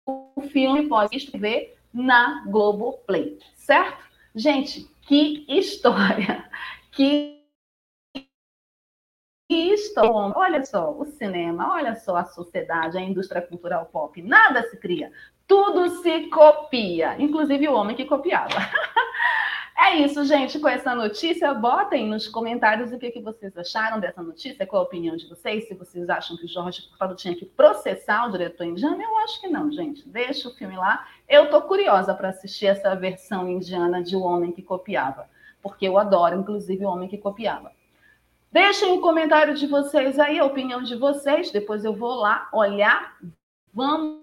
[0.06, 4.04] O filme pode ver na Globoplay, certo?
[4.36, 6.48] Gente, que história!
[6.92, 7.39] Que
[9.50, 10.34] história!
[10.36, 15.12] Olha só, o cinema, olha só a sociedade, a indústria cultural pop, nada se cria,
[15.48, 18.50] tudo se copia, inclusive o homem que copiava.
[19.82, 20.60] É isso, gente.
[20.60, 24.86] Com essa notícia, botem nos comentários o que, que vocês acharam dessa notícia, qual a
[24.86, 28.66] opinião de vocês, se vocês acham que o Jorge Furtado tinha que processar o diretor
[28.66, 29.02] indiano.
[29.02, 30.08] Eu acho que não, gente.
[30.08, 31.08] Deixa o filme lá.
[31.30, 35.30] Eu tô curiosa para assistir essa versão indiana de O Homem que Copiava,
[35.62, 37.72] porque eu adoro, inclusive, O Homem que Copiava.
[38.52, 41.52] Deixem o comentário de vocês aí, a opinião de vocês.
[41.52, 43.18] Depois eu vou lá olhar.
[43.74, 44.20] Vamos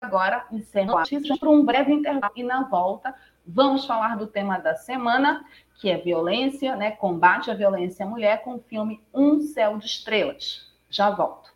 [0.00, 1.04] agora encerrar
[1.38, 3.14] para um breve intervalo e na volta
[3.48, 5.44] Vamos falar do tema da semana,
[5.76, 6.90] que é violência, né?
[6.90, 10.68] Combate à violência à mulher, com o filme Um Céu de Estrelas.
[10.90, 11.55] Já volto.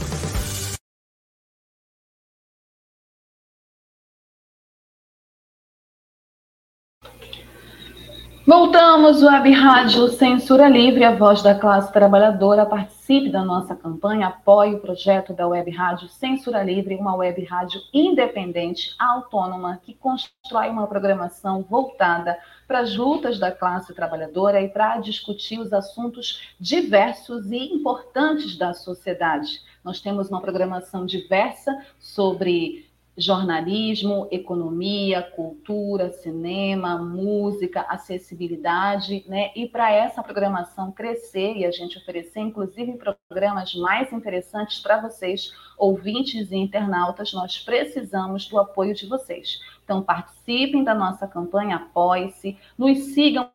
[8.45, 12.65] Voltamos, Web Rádio Censura Livre, a voz da classe trabalhadora.
[12.65, 17.79] Participe da nossa campanha, apoie o projeto da Web Rádio Censura Livre, uma web rádio
[17.93, 22.35] independente, autônoma, que constrói uma programação voltada
[22.67, 28.73] para as lutas da classe trabalhadora e para discutir os assuntos diversos e importantes da
[28.73, 29.61] sociedade.
[29.83, 39.51] Nós temos uma programação diversa sobre jornalismo, economia, cultura, cinema, música, acessibilidade, né?
[39.55, 42.97] E para essa programação crescer e a gente oferecer, inclusive,
[43.27, 49.59] programas mais interessantes para vocês, ouvintes e internautas, nós precisamos do apoio de vocês.
[49.83, 53.49] Então, participem da nossa campanha Apoie-se, nos sigam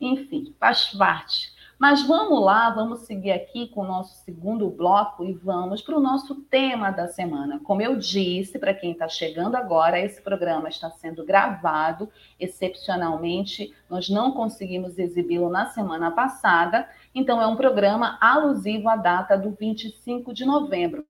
[0.00, 1.53] Enfim, faz parte.
[1.84, 6.00] Mas vamos lá, vamos seguir aqui com o nosso segundo bloco e vamos para o
[6.00, 7.60] nosso tema da semana.
[7.62, 12.08] Como eu disse, para quem está chegando agora, esse programa está sendo gravado
[12.40, 13.74] excepcionalmente.
[13.90, 19.50] Nós não conseguimos exibi-lo na semana passada, então é um programa alusivo à data do
[19.50, 21.04] 25 de novembro,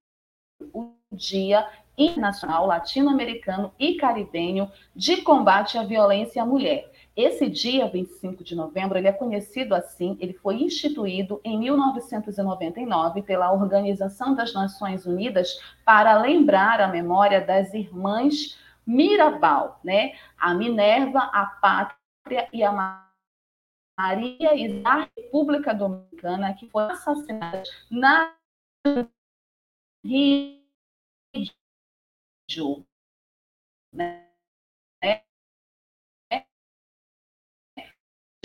[0.73, 6.91] o Dia Internacional Latino-Americano e Caribenho de Combate à Violência à Mulher.
[7.17, 13.53] Esse dia, 25 de novembro, ele é conhecido assim, ele foi instituído em 1999 pela
[13.53, 20.19] Organização das Nações Unidas para lembrar a memória das irmãs Mirabal, né?
[20.37, 22.73] A Minerva, a Pátria e a
[23.97, 28.35] Maria e da República Dominicana, que foram assassinadas na
[30.05, 30.61] Rio,
[33.93, 34.25] né?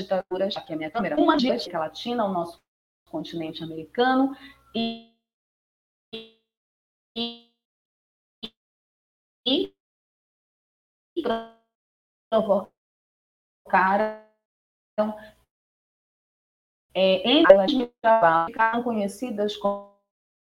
[0.04, 2.62] Ditaduras, aqui é a minha câmera, uma de América Latina, o nosso
[3.10, 4.36] continente americano,
[4.76, 5.12] e,
[7.16, 7.50] e,
[9.46, 9.74] e
[12.30, 12.70] provocaram
[16.94, 17.72] é, entre elas
[18.48, 19.94] ficaram conhecidas como,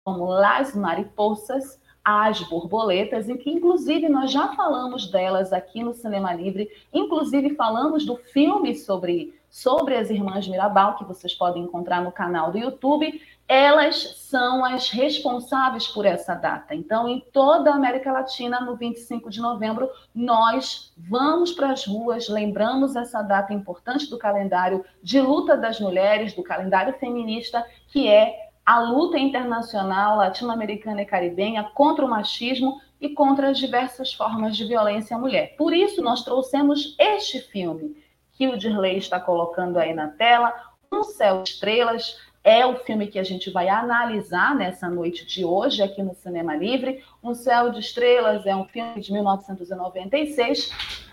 [0.05, 6.33] como Las Mariposas, as borboletas, em que inclusive nós já falamos delas aqui no Cinema
[6.33, 12.13] Livre, inclusive falamos do filme sobre sobre as irmãs Mirabal, que vocês podem encontrar no
[12.13, 16.75] canal do YouTube, elas são as responsáveis por essa data.
[16.75, 22.29] Então, em toda a América Latina, no 25 de novembro, nós vamos para as ruas,
[22.29, 28.51] lembramos essa data importante do calendário de luta das mulheres, do calendário feminista, que é
[28.65, 34.67] a luta internacional latino-americana e caribenha contra o machismo e contra as diversas formas de
[34.67, 35.57] violência à mulher.
[35.57, 38.05] Por isso, nós trouxemos este filme
[38.37, 40.55] que o Dirley está colocando aí na tela.
[40.93, 45.45] Um Céu de Estrelas é o filme que a gente vai analisar nessa noite de
[45.45, 47.03] hoje aqui no Cinema Livre.
[47.23, 50.71] Um Céu de Estrelas é um filme de 1996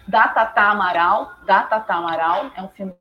[0.07, 2.93] da Tata Amaral, da Tata Amaral, é um filme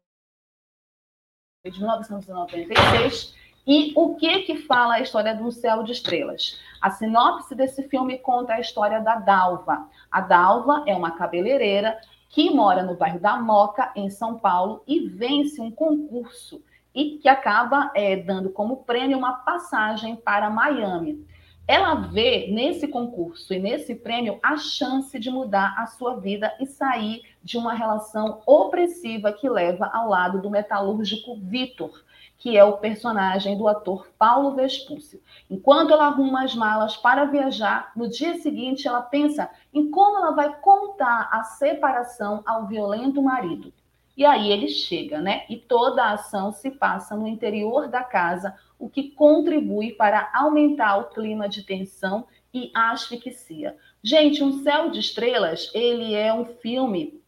[1.64, 3.34] de 1996.
[3.66, 6.58] E o que que fala a história do Céu de Estrelas?
[6.80, 9.88] A sinopse desse filme conta a história da Dalva.
[10.10, 12.00] A Dalva é uma cabeleireira
[12.32, 16.62] que mora no bairro da Moca, em São Paulo, e vence um concurso
[16.94, 21.26] e que acaba é, dando como prêmio uma passagem para Miami.
[21.68, 26.66] Ela vê nesse concurso e nesse prêmio a chance de mudar a sua vida e
[26.66, 32.02] sair de uma relação opressiva que leva ao lado do metalúrgico Vitor,
[32.42, 35.22] que é o personagem do ator Paulo Vespúcio.
[35.48, 40.32] Enquanto ela arruma as malas para viajar, no dia seguinte ela pensa em como ela
[40.32, 43.72] vai contar a separação ao violento marido.
[44.16, 45.44] E aí ele chega, né?
[45.48, 50.96] E toda a ação se passa no interior da casa, o que contribui para aumentar
[50.96, 53.76] o clima de tensão e asfixia.
[54.02, 57.21] Gente, Um Céu de Estrelas, ele é um filme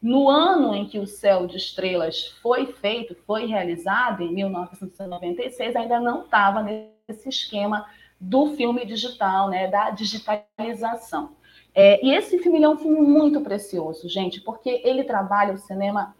[0.02, 6.00] no ano em que o Céu de Estrelas foi feito, foi realizado, em 1996, ainda
[6.00, 7.86] não estava nesse esquema
[8.20, 11.36] do filme digital, né, da digitalização.
[11.74, 16.16] É, e esse filme é um filme muito precioso, gente, porque ele trabalha o cinema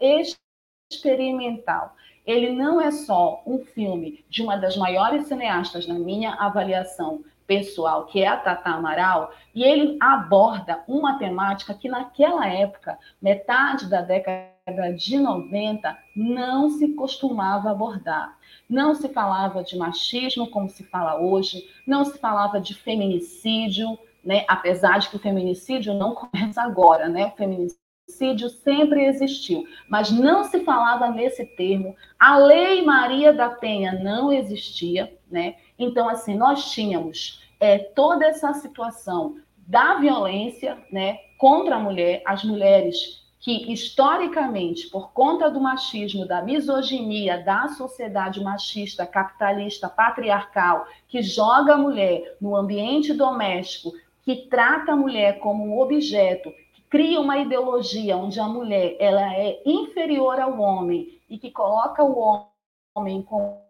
[0.90, 1.94] experimental.
[2.26, 8.06] Ele não é só um filme de uma das maiores cineastas, na minha avaliação, pessoal,
[8.06, 14.02] que é a Tata Amaral, e ele aborda uma temática que naquela época, metade da
[14.02, 18.38] década de 90, não se costumava abordar.
[18.68, 24.44] Não se falava de machismo como se fala hoje, não se falava de feminicídio, né?
[24.46, 27.32] apesar de que o feminicídio não começa agora, né?
[27.34, 31.96] O feminicídio sempre existiu, mas não se falava nesse termo.
[32.16, 35.56] A Lei Maria da Penha não existia, né?
[35.80, 42.44] Então, assim, nós tínhamos é, toda essa situação da violência né, contra a mulher, as
[42.44, 51.22] mulheres que, historicamente, por conta do machismo, da misoginia, da sociedade machista, capitalista, patriarcal, que
[51.22, 57.18] joga a mulher no ambiente doméstico, que trata a mulher como um objeto, que cria
[57.18, 62.46] uma ideologia onde a mulher ela é inferior ao homem e que coloca o
[62.94, 63.62] homem como,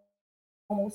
[0.66, 0.88] como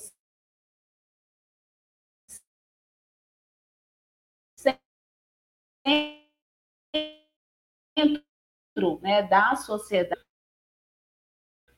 [7.96, 10.20] centro né, da sociedade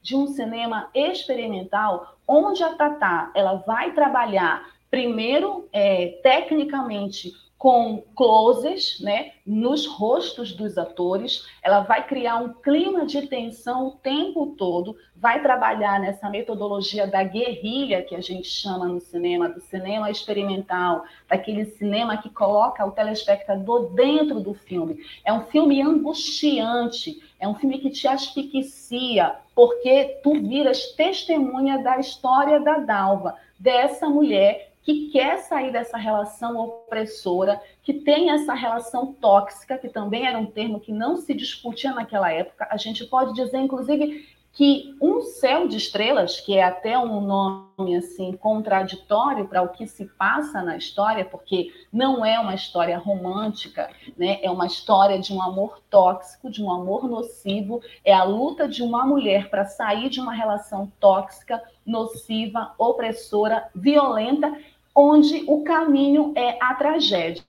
[0.01, 9.01] de um cinema experimental, onde a Tatá ela vai trabalhar primeiro é, tecnicamente com closes,
[9.01, 11.45] né, nos rostos dos atores.
[11.61, 17.25] Ela vai criar um clima de tensão o tempo todo, vai trabalhar nessa metodologia da
[17.25, 22.93] guerrilha que a gente chama no cinema, do cinema experimental, daquele cinema que coloca o
[22.93, 25.05] telespectador dentro do filme.
[25.25, 31.99] É um filme angustiante, é um filme que te asfixia, porque tu viras testemunha da
[31.99, 39.13] história da Dalva, dessa mulher que quer sair dessa relação opressora, que tem essa relação
[39.13, 42.67] tóxica, que também era um termo que não se discutia naquela época.
[42.71, 47.97] A gente pode dizer, inclusive, que um céu de estrelas, que é até um nome
[47.97, 53.91] assim contraditório para o que se passa na história, porque não é uma história romântica,
[54.17, 54.39] né?
[54.43, 58.83] É uma história de um amor tóxico, de um amor nocivo, é a luta de
[58.83, 64.57] uma mulher para sair de uma relação tóxica, nociva, opressora, violenta
[65.01, 67.45] onde o caminho é a tragédia,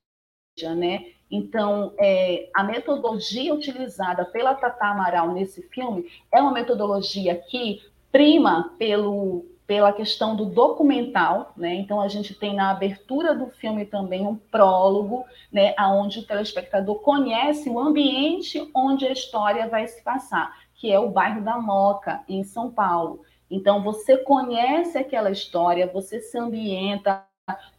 [0.75, 1.07] né?
[1.31, 7.81] Então, é, a metodologia utilizada pela Tata Amaral nesse filme é uma metodologia que
[8.11, 11.73] prima pelo, pela questão do documental, né?
[11.73, 15.73] Então, a gente tem na abertura do filme também um prólogo, né?
[15.79, 21.09] Onde o telespectador conhece o ambiente onde a história vai se passar, que é o
[21.09, 23.23] bairro da Moca, em São Paulo.
[23.49, 27.27] Então, você conhece aquela história, você se ambienta,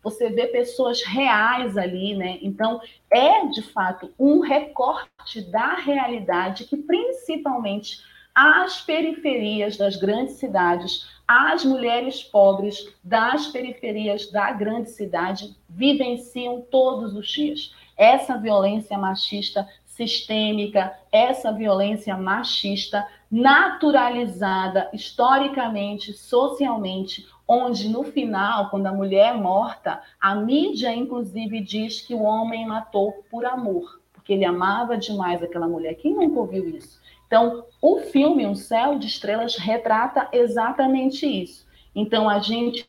[0.03, 2.39] você vê pessoas reais ali, né?
[2.43, 7.99] Então, é de fato um recorte da realidade que principalmente
[8.35, 17.15] as periferias das grandes cidades, as mulheres pobres das periferias da grande cidade vivenciam todos
[17.15, 17.75] os dias.
[17.97, 28.93] Essa violência machista sistêmica, essa violência machista naturalizada historicamente, socialmente, onde no final, quando a
[28.93, 34.45] mulher é morta, a mídia inclusive diz que o homem matou por amor, porque ele
[34.45, 35.95] amava demais aquela mulher.
[35.95, 37.01] Quem nunca ouviu isso?
[37.27, 41.67] Então, o filme Um Céu de Estrelas retrata exatamente isso.
[41.93, 42.89] Então, a gente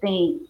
[0.00, 0.46] tem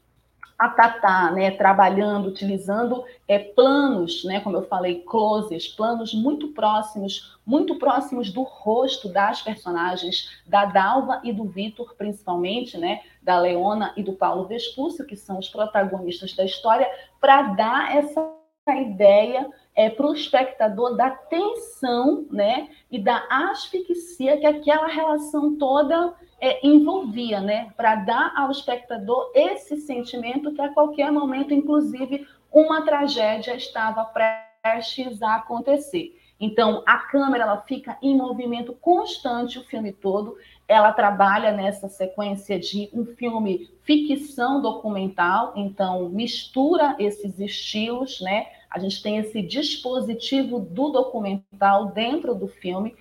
[0.62, 7.36] a Tatá, né, trabalhando, utilizando é, planos, né, como eu falei, closes, planos muito próximos,
[7.44, 13.92] muito próximos do rosto das personagens, da Dalva e do Vitor, principalmente, né, da Leona
[13.96, 16.88] e do Paulo Vespúcio, que são os protagonistas da história,
[17.20, 18.24] para dar essa
[18.68, 26.14] ideia é, para o espectador da tensão né, e da asfixia que aquela relação toda
[26.42, 32.84] é, envolvia, né, para dar ao espectador esse sentimento que a qualquer momento, inclusive, uma
[32.84, 36.18] tragédia estava prestes a acontecer.
[36.40, 40.36] Então, a câmera ela fica em movimento constante o filme todo.
[40.66, 48.48] Ela trabalha nessa sequência de um filme ficção documental, então mistura esses estilos, né?
[48.68, 52.96] A gente tem esse dispositivo do documental dentro do filme,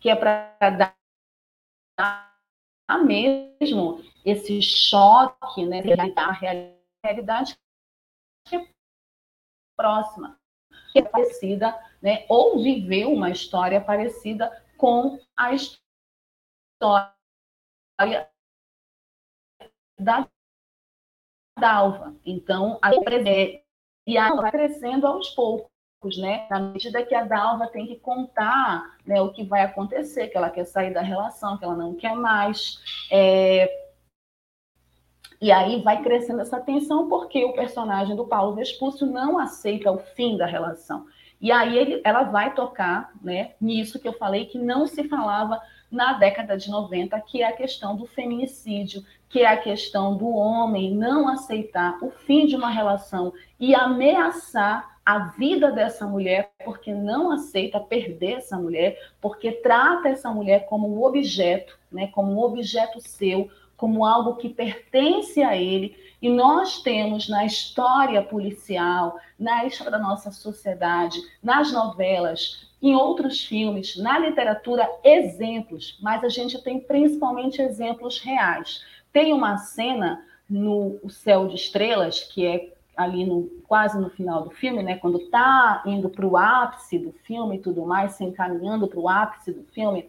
[0.00, 0.96] que é para
[1.98, 2.35] dar
[2.98, 5.82] mesmo esse choque, né?
[6.16, 6.32] A
[7.06, 7.56] realidade
[8.46, 8.68] que é
[9.76, 10.38] próxima
[10.96, 17.12] que é parecida, né, ou viveu uma história parecida com a história
[19.98, 20.26] da
[21.58, 22.16] Dalva.
[22.24, 22.90] Então, a
[24.06, 25.70] e a vai crescendo aos poucos,
[26.16, 26.46] né?
[26.50, 30.50] Na medida que a Dalva tem que contar né, o que vai acontecer, que ela
[30.50, 32.78] quer sair da relação, que ela não quer mais.
[33.10, 33.68] É,
[35.40, 39.98] e aí vai crescendo essa tensão porque o personagem do Paulo Vespúcio não aceita o
[39.98, 41.06] fim da relação.
[41.40, 45.60] E aí ele, ela vai tocar né, nisso que eu falei que não se falava
[45.90, 50.28] na década de 90, que é a questão do feminicídio, que é a questão do
[50.28, 56.92] homem não aceitar o fim de uma relação e ameaçar a vida dessa mulher porque
[56.92, 62.40] não aceita perder essa mulher, porque trata essa mulher como um objeto, né, como um
[62.40, 65.96] objeto seu, como algo que pertence a ele.
[66.20, 73.44] E nós temos na história policial, na história da nossa sociedade, nas novelas, em outros
[73.44, 78.82] filmes, na literatura, exemplos, mas a gente tem principalmente exemplos reais.
[79.12, 84.42] Tem uma cena no O Céu de Estrelas, que é ali no, quase no final
[84.42, 88.24] do filme, né, quando está indo para o ápice do filme e tudo mais, se
[88.24, 90.08] encaminhando para o ápice do filme,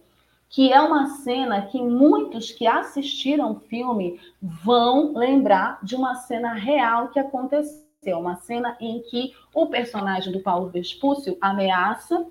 [0.49, 6.53] que é uma cena que muitos que assistiram o filme vão lembrar de uma cena
[6.53, 7.85] real que aconteceu,
[8.17, 12.25] uma cena em que o personagem do Paulo Vespúcio ameaça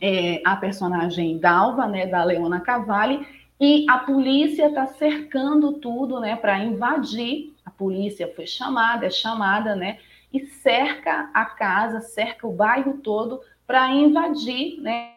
[0.00, 3.26] é, a personagem Dalva, né, da Leona Cavalli,
[3.60, 7.53] e a polícia está cercando tudo, né, para invadir.
[7.76, 9.98] Polícia foi chamada, é chamada, né,
[10.32, 15.14] e cerca a casa, cerca o bairro todo para invadir, né,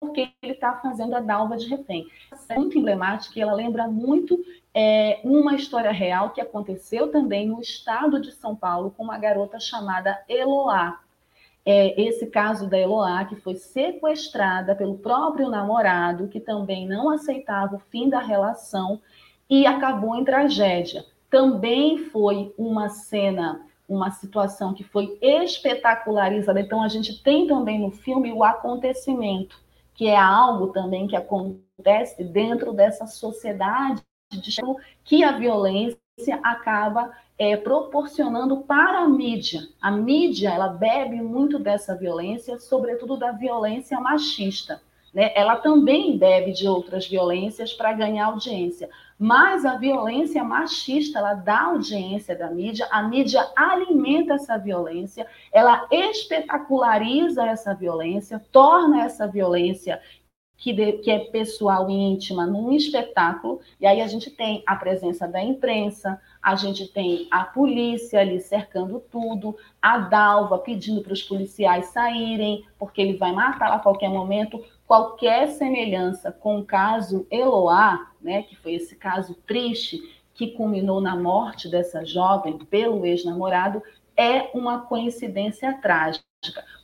[0.00, 2.06] porque ele está fazendo a dalva de refém.
[2.48, 4.38] É muito emblemática e ela lembra muito
[4.72, 9.58] é, uma história real que aconteceu também no estado de São Paulo com uma garota
[9.58, 11.00] chamada Eloá.
[11.66, 17.76] É, esse caso da Eloá, que foi sequestrada pelo próprio namorado, que também não aceitava
[17.76, 19.00] o fim da relação
[19.48, 21.04] e acabou em tragédia.
[21.30, 26.60] Também foi uma cena uma situação que foi espetacularizada.
[26.60, 29.58] Então, a gente tem também no filme o acontecimento,
[29.94, 34.60] que é algo também que acontece dentro dessa sociedade de
[35.04, 35.98] que a violência
[36.42, 39.60] acaba é, proporcionando para a mídia.
[39.80, 44.80] A mídia ela bebe muito dessa violência, sobretudo da violência machista.
[45.12, 45.30] Né?
[45.34, 48.88] Ela também bebe de outras violências para ganhar audiência,
[49.18, 55.86] mas a violência machista, ela dá audiência da mídia, a mídia alimenta essa violência, ela
[55.90, 60.00] espetaculariza essa violência, torna essa violência
[60.56, 64.76] que, de, que, é pessoal e íntima num espetáculo, e aí a gente tem a
[64.76, 71.12] presença da imprensa, a gente tem a polícia ali cercando tudo, a Dalva pedindo para
[71.12, 77.26] os policiais saírem, porque ele vai matar a qualquer momento qualquer semelhança com o caso
[77.30, 80.02] Eloá, né, que foi esse caso triste
[80.34, 83.80] que culminou na morte dessa jovem pelo ex-namorado,
[84.16, 86.24] é uma coincidência trágica.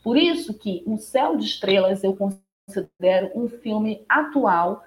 [0.02, 4.84] Por isso que Um Céu de Estrelas eu considero um filme atual,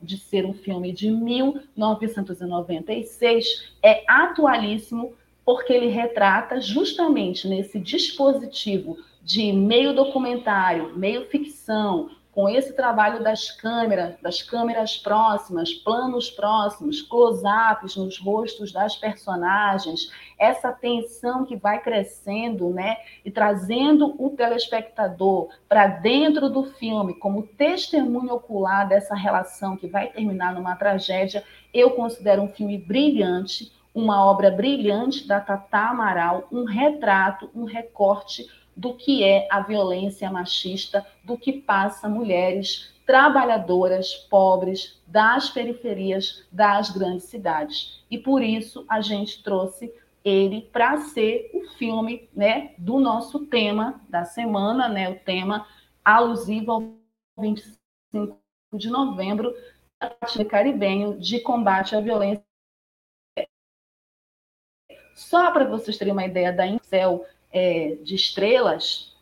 [0.00, 5.12] de ser um filme de 1996, é atualíssimo
[5.44, 13.50] porque ele retrata justamente nesse dispositivo de meio documentário, meio ficção, com esse trabalho das
[13.50, 21.80] câmeras, das câmeras próximas, planos próximos, close-ups nos rostos das personagens, essa tensão que vai
[21.80, 29.74] crescendo, né, e trazendo o telespectador para dentro do filme como testemunho ocular dessa relação
[29.74, 35.78] que vai terminar numa tragédia, eu considero um filme brilhante, uma obra brilhante da Tata
[35.78, 38.46] Amaral, um retrato, um recorte
[38.76, 46.90] do que é a violência machista, do que passa mulheres trabalhadoras, pobres, das periferias das
[46.90, 48.04] grandes cidades.
[48.10, 49.92] E por isso a gente trouxe
[50.24, 55.66] ele para ser o filme né, do nosso tema da semana, né, o tema
[56.04, 56.82] alusivo ao
[57.38, 57.78] 25
[58.74, 59.54] de novembro,
[60.50, 62.44] caribenho de combate à violência.
[65.14, 67.24] Só para vocês terem uma ideia da Incel,
[67.56, 69.16] é, de estrelas,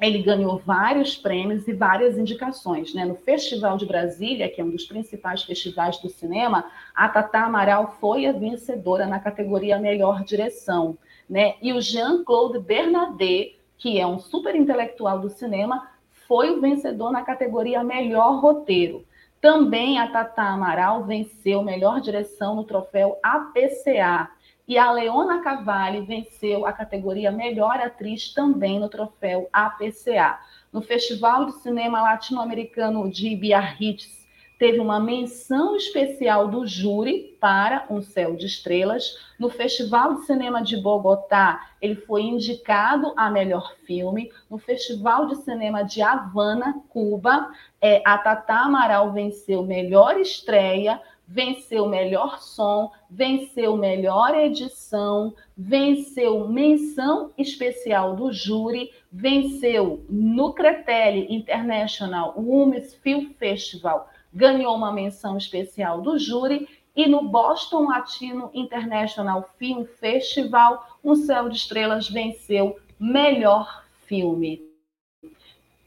[0.00, 2.92] ele ganhou vários prêmios e várias indicações.
[2.92, 3.04] Né?
[3.04, 7.96] No Festival de Brasília, que é um dos principais festivais do cinema, a Tata Amaral
[8.00, 10.98] foi a vencedora na categoria Melhor Direção.
[11.30, 11.54] Né?
[11.62, 15.88] E o Jean-Claude Bernardet, que é um super intelectual do cinema,
[16.26, 19.04] foi o vencedor na categoria Melhor Roteiro.
[19.40, 24.28] Também a Tata Amaral venceu Melhor Direção no troféu APCA,
[24.66, 30.40] e a Leona Cavalli venceu a categoria Melhor Atriz também no troféu APCA.
[30.72, 34.26] No Festival de Cinema Latino-Americano de Biarritz,
[34.58, 39.18] teve uma menção especial do júri para Um Céu de Estrelas.
[39.38, 44.32] No Festival de Cinema de Bogotá, ele foi indicado a melhor filme.
[44.50, 51.88] No Festival de Cinema de Havana, Cuba, é, a Tata Amaral venceu melhor estreia venceu
[51.88, 62.94] melhor som, venceu melhor edição, venceu menção especial do júri, venceu no Cretelli International Women's
[62.94, 70.98] Film Festival, ganhou uma menção especial do júri e no Boston Latino International Film Festival,
[71.04, 74.62] Um Céu de Estrelas venceu melhor filme.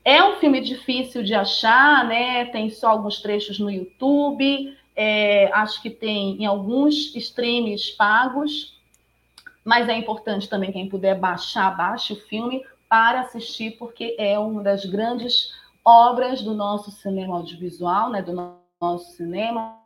[0.05, 2.45] É um filme difícil de achar, né?
[2.45, 4.75] Tem só alguns trechos no YouTube.
[5.01, 8.77] É, acho que tem em alguns streams pagos,
[9.63, 14.61] mas é importante também quem puder baixar, baixe o filme para assistir, porque é uma
[14.61, 15.53] das grandes
[15.85, 18.33] obras do nosso cinema audiovisual, né, do
[18.81, 19.79] nosso cinema,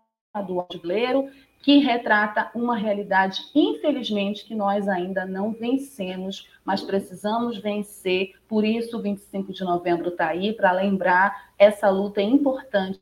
[0.47, 1.30] do audiovisual,
[1.61, 8.34] que retrata uma realidade, infelizmente, que nós ainda não vencemos, mas precisamos vencer.
[8.47, 12.99] Por isso, o 25 de novembro está aí, para lembrar essa luta importante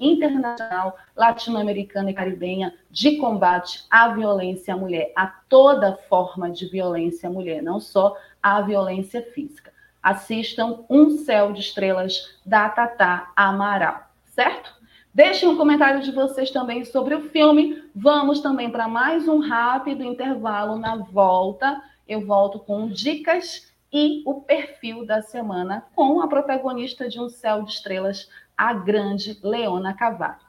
[0.00, 7.28] internacional latino-americana e caribenha de combate à violência à mulher, a toda forma de violência
[7.28, 9.72] à mulher, não só a violência física.
[10.02, 14.74] Assistam Um Céu de Estrelas da Tatá Amaral, certo?
[15.12, 17.82] Deixem um comentário de vocês também sobre o filme.
[17.94, 21.82] Vamos também para mais um rápido intervalo na volta.
[22.06, 27.62] Eu volto com dicas e o perfil da semana com a protagonista de Um Céu
[27.62, 30.46] de Estrelas a grande Leona Cavalli.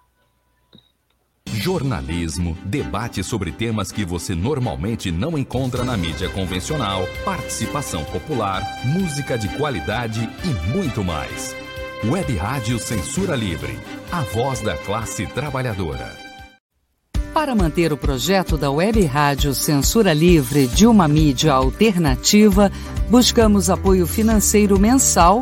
[1.45, 9.37] Jornalismo, debate sobre temas que você normalmente não encontra na mídia convencional, participação popular, música
[9.37, 11.55] de qualidade e muito mais.
[12.05, 13.77] Web Rádio Censura Livre,
[14.11, 16.15] a voz da classe trabalhadora.
[17.33, 22.71] Para manter o projeto da Web Rádio Censura Livre de uma mídia alternativa,
[23.09, 25.41] buscamos apoio financeiro mensal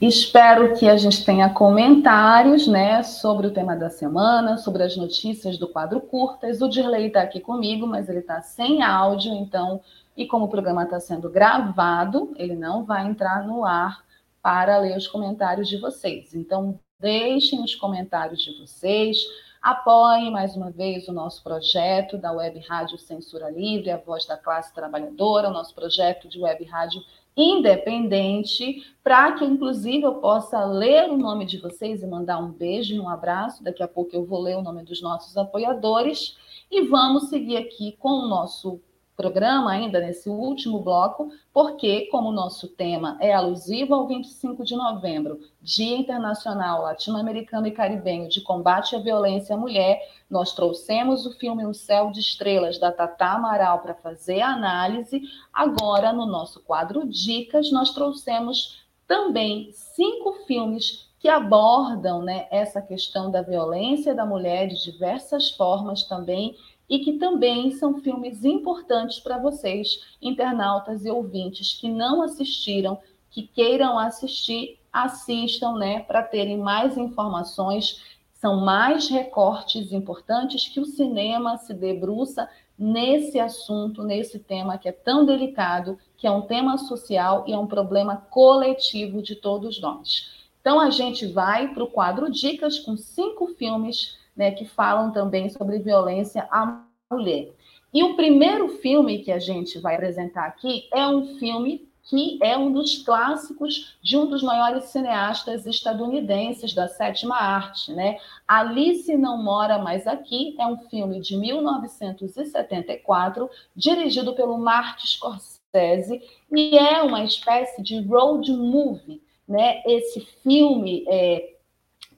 [0.00, 5.58] Espero que a gente tenha comentários, né, sobre o tema da semana, sobre as notícias
[5.58, 6.60] do quadro curtas.
[6.60, 9.80] O Dirley está aqui comigo, mas ele está sem áudio, então,
[10.16, 14.02] e como o programa está sendo gravado, ele não vai entrar no ar
[14.42, 16.34] para ler os comentários de vocês.
[16.34, 19.18] Então, deixem os comentários de vocês.
[19.60, 24.36] Apoiem mais uma vez o nosso projeto da Web Rádio Censura Livre, a voz da
[24.36, 27.00] classe trabalhadora, o nosso projeto de Web Rádio
[27.36, 32.94] independente, para que, inclusive, eu possa ler o nome de vocês e mandar um beijo
[32.94, 33.64] e um abraço.
[33.64, 36.36] Daqui a pouco eu vou ler o nome dos nossos apoiadores.
[36.70, 38.80] E vamos seguir aqui com o nosso
[39.22, 44.74] programa, ainda nesse último bloco, porque, como o nosso tema é alusivo ao 25 de
[44.74, 51.38] novembro, Dia Internacional Latino-Americano e Caribenho de Combate à Violência à Mulher, nós trouxemos o
[51.38, 55.22] filme O Céu de Estrelas, da Tatá Amaral, para fazer a análise.
[55.52, 63.30] Agora, no nosso quadro Dicas, nós trouxemos também cinco filmes que abordam né, essa questão
[63.30, 66.56] da violência da mulher de diversas formas também
[66.92, 72.98] e que também são filmes importantes para vocês, internautas e ouvintes que não assistiram,
[73.30, 78.02] que queiram assistir, assistam, né, para terem mais informações.
[78.34, 82.46] São mais recortes importantes que o cinema se debruça
[82.78, 87.58] nesse assunto, nesse tema que é tão delicado, que é um tema social e é
[87.58, 90.30] um problema coletivo de todos nós.
[90.60, 95.48] Então a gente vai para o quadro Dicas com cinco filmes né, que falam também
[95.48, 97.52] sobre violência à mulher.
[97.92, 102.58] E o primeiro filme que a gente vai apresentar aqui é um filme que é
[102.58, 108.18] um dos clássicos de um dos maiores cineastas estadunidenses da sétima arte, né?
[108.46, 116.20] Alice não mora mais aqui é um filme de 1974 dirigido pelo Martin Scorsese
[116.50, 119.80] e é uma espécie de road movie, né?
[119.86, 121.52] Esse filme é,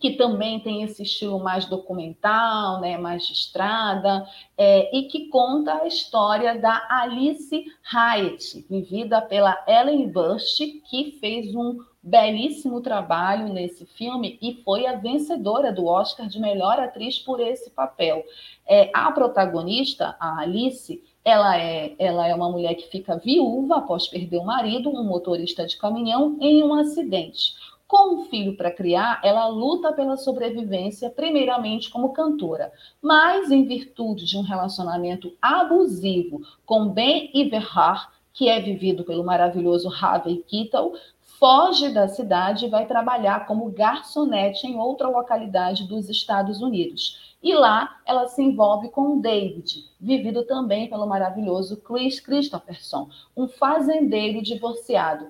[0.05, 5.81] que também tem esse estilo mais documental, né, mais de estrada, é, e que conta
[5.81, 10.59] a história da Alice Hyatt, vivida pela Ellen Burst,
[10.91, 16.79] que fez um belíssimo trabalho nesse filme e foi a vencedora do Oscar de melhor
[16.79, 18.23] atriz por esse papel.
[18.67, 24.07] É, a protagonista, a Alice, ela é, ela é uma mulher que fica viúva após
[24.07, 27.55] perder o marido, um motorista de caminhão, em um acidente.
[27.87, 34.25] Com um filho para criar, ela luta pela sobrevivência, primeiramente como cantora, mas em virtude
[34.25, 40.95] de um relacionamento abusivo com Ben Everhart, que é vivido pelo maravilhoso Harvey Keitel,
[41.39, 47.37] foge da cidade e vai trabalhar como garçonete em outra localidade dos Estados Unidos.
[47.43, 54.41] E lá ela se envolve com David, vivido também pelo maravilhoso Chris Christopherson, um fazendeiro
[54.41, 55.27] divorciado.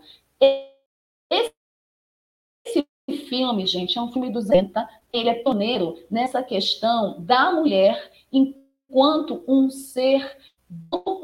[3.16, 9.42] Filme, gente, é um filme dos 80, ele é pioneiro nessa questão da mulher enquanto
[9.46, 10.36] um ser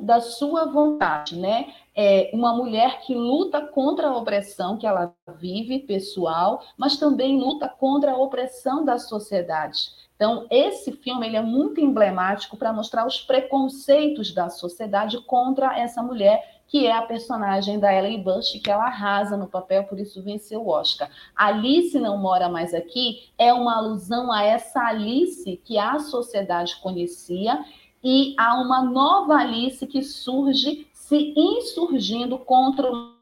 [0.02, 1.72] da sua vontade, né?
[1.94, 7.68] É uma mulher que luta contra a opressão que ela vive pessoal, mas também luta
[7.68, 9.90] contra a opressão da sociedade.
[10.14, 16.02] Então, esse filme ele é muito emblemático para mostrar os preconceitos da sociedade contra essa
[16.02, 20.22] mulher que é a personagem da Ellen Bush, que ela arrasa no papel, por isso
[20.22, 21.10] venceu o Oscar.
[21.34, 27.64] Alice não mora mais aqui é uma alusão a essa Alice que a sociedade conhecia
[28.04, 33.16] e a uma nova Alice que surge se insurgindo contra o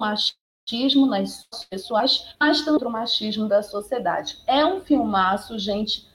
[0.00, 4.42] machismo nas pessoas, mas contra o machismo da sociedade.
[4.48, 6.08] É um filmaço, gente,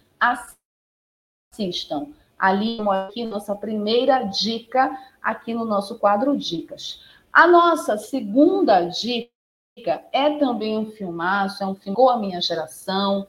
[1.53, 2.11] assistam.
[2.39, 7.01] Ali, aqui, nossa primeira dica aqui no nosso quadro Dicas.
[7.31, 9.29] A nossa segunda dica
[10.11, 13.27] é também um filmaço, é um filme com a minha geração,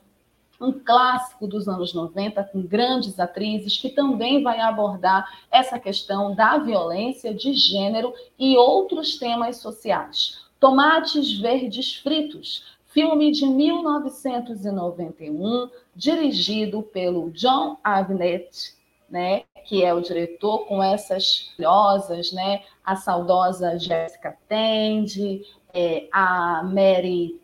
[0.60, 6.58] um clássico dos anos 90, com grandes atrizes, que também vai abordar essa questão da
[6.58, 10.38] violência de gênero e outros temas sociais.
[10.60, 18.74] Tomates Verdes Fritos, filme de 1991, dirigido pelo John Avnet,
[19.10, 25.42] né, que é o diretor, com essas filhosas, né, a saudosa Jessica Tende,
[25.74, 27.40] é, a Mary,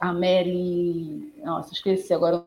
[0.00, 2.44] a Mary, nossa, esqueci agora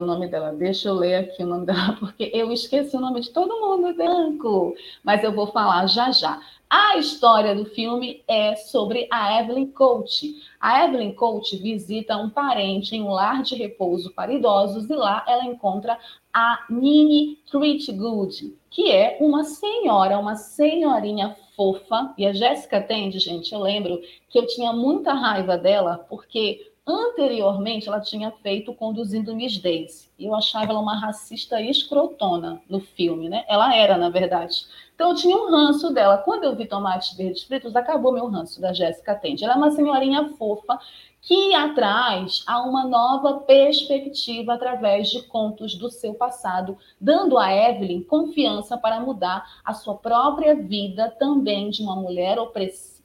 [0.00, 0.52] o nome dela.
[0.52, 3.94] Deixa eu ler aqui o nome dela, porque eu esqueci o nome de todo mundo,
[3.94, 4.74] branco.
[5.04, 6.40] Mas eu vou falar já já.
[6.68, 10.36] A história do filme é sobre a Evelyn Coach.
[10.60, 15.24] A Evelyn Coach visita um parente em um lar de repouso para idosos e lá
[15.26, 15.98] ela encontra
[16.32, 22.14] a Nini Treatgood, que é uma senhora, uma senhorinha fofa.
[22.16, 27.88] E a Jéssica Tende, gente, eu lembro que eu tinha muita raiva dela, porque anteriormente
[27.88, 30.08] ela tinha feito Conduzindo Miss Daisy.
[30.18, 33.44] E eu achava ela uma racista escrotona no filme, né?
[33.48, 34.66] Ela era, na verdade.
[34.94, 36.18] Então eu tinha um ranço dela.
[36.18, 39.44] Quando eu vi Tomates Verdes Fritos, acabou meu ranço da Jéssica Tende.
[39.44, 40.78] Ela é uma senhorinha fofa
[41.22, 48.02] que atrás a uma nova perspectiva através de contos do seu passado, dando a Evelyn
[48.02, 52.38] confiança para mudar a sua própria vida também de uma mulher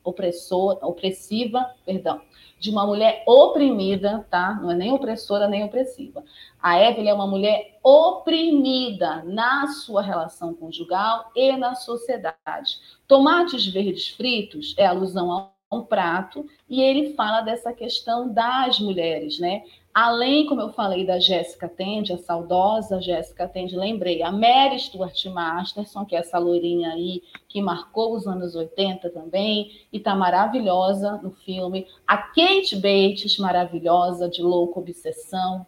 [0.05, 2.21] opressora, opressiva, perdão,
[2.57, 4.53] de uma mulher oprimida, tá?
[4.61, 6.23] Não é nem opressora nem opressiva.
[6.61, 12.79] A Evelyn é uma mulher oprimida na sua relação conjugal e na sociedade.
[13.07, 19.39] Tomates verdes fritos é alusão ao um prato, e ele fala dessa questão das mulheres,
[19.39, 19.63] né?
[19.95, 25.25] Além, como eu falei, da Jéssica Tende, a saudosa Jéssica Tende, lembrei, a Mary Stuart
[25.27, 31.17] Masterson, que é essa loirinha aí que marcou os anos 80 também, e tá maravilhosa
[31.23, 31.87] no filme.
[32.05, 35.65] A Kate Bates, maravilhosa, de Louca Obsessão,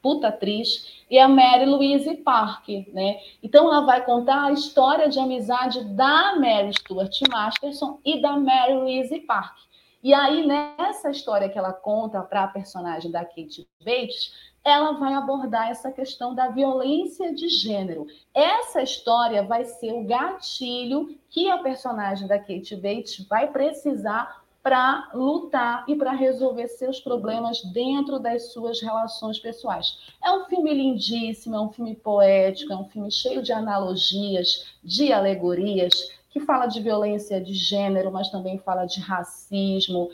[0.00, 3.18] puta atriz, e a Mary Louise Park, né?
[3.42, 8.72] Então ela vai contar a história de amizade da Mary Stuart Masterson e da Mary
[8.72, 9.66] Louise Park.
[10.02, 14.32] E aí, nessa história que ela conta para a personagem da Kate Bates,
[14.64, 18.06] ela vai abordar essa questão da violência de gênero.
[18.34, 25.08] Essa história vai ser o gatilho que a personagem da Kate Bates vai precisar para
[25.14, 29.96] lutar e para resolver seus problemas dentro das suas relações pessoais.
[30.20, 35.12] É um filme lindíssimo, é um filme poético, é um filme cheio de analogias, de
[35.12, 40.10] alegorias que fala de violência de gênero, mas também fala de racismo,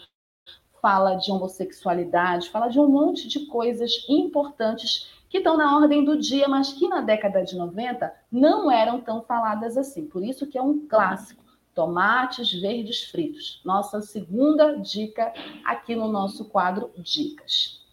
[0.81, 6.17] fala de homossexualidade, fala de um monte de coisas importantes que estão na ordem do
[6.17, 10.07] dia, mas que na década de 90 não eram tão faladas assim.
[10.07, 11.43] Por isso que é um clássico.
[11.75, 13.61] Tomates verdes fritos.
[13.65, 15.33] Nossa segunda dica
[15.65, 17.85] aqui no nosso quadro Dicas.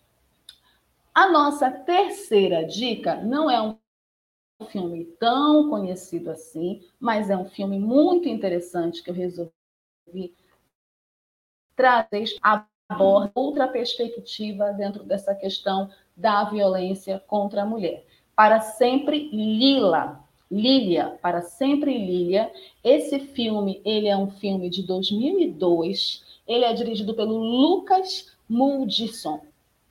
[1.15, 3.78] A nossa terceira dica não é um um
[4.65, 10.35] filme tão conhecido assim, mas é um filme muito interessante que eu resolvi
[11.75, 18.05] trazer aborda outra perspectiva dentro dessa questão da violência contra a mulher.
[18.35, 22.51] Para sempre Lila, Lilia, para sempre Lilia.
[22.83, 26.23] Esse filme, ele é um filme de 2002.
[26.47, 29.41] Ele é dirigido pelo Lucas Muldisson.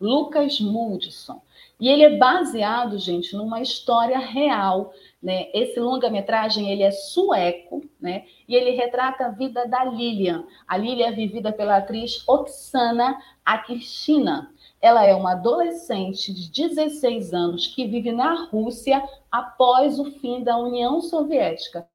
[0.01, 1.41] Lucas Muldisson.
[1.81, 4.93] E ele é baseado, gente, numa história real.
[5.23, 5.49] Né?
[5.55, 8.25] Esse longa-metragem ele é sueco, né?
[8.49, 10.45] E ele retrata a vida da Lilian.
[10.67, 14.53] A Lilian é vivida pela atriz Oksana Akishina.
[14.81, 20.57] Ela é uma adolescente de 16 anos que vive na Rússia após o fim da
[20.57, 21.89] União Soviética.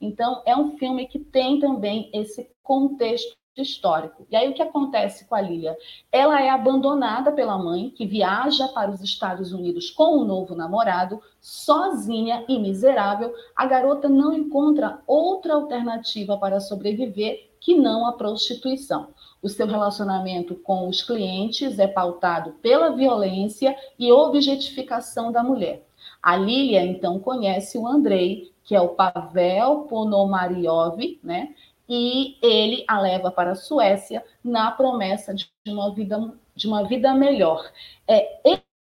[0.00, 4.26] Então, é um filme que tem também esse contexto histórico.
[4.30, 5.76] E aí o que acontece com a Lilia?
[6.10, 11.20] Ela é abandonada pela mãe, que viaja para os Estados Unidos com um novo namorado,
[11.40, 13.32] sozinha e miserável.
[13.56, 19.08] A garota não encontra outra alternativa para sobreviver que não a prostituição.
[19.42, 25.86] O seu relacionamento com os clientes é pautado pela violência e objetificação da mulher.
[26.22, 31.54] A Lilia então conhece o Andrei, que é o Pavel Ponomariov, né?
[31.88, 37.14] E ele a leva para a Suécia na promessa de uma vida, de uma vida
[37.14, 37.64] melhor.
[38.06, 38.40] É,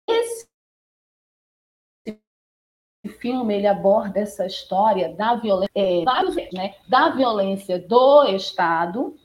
[0.10, 0.48] esse
[3.20, 6.04] filme ele aborda essa história da violência, é,
[6.54, 9.16] né, da violência do Estado,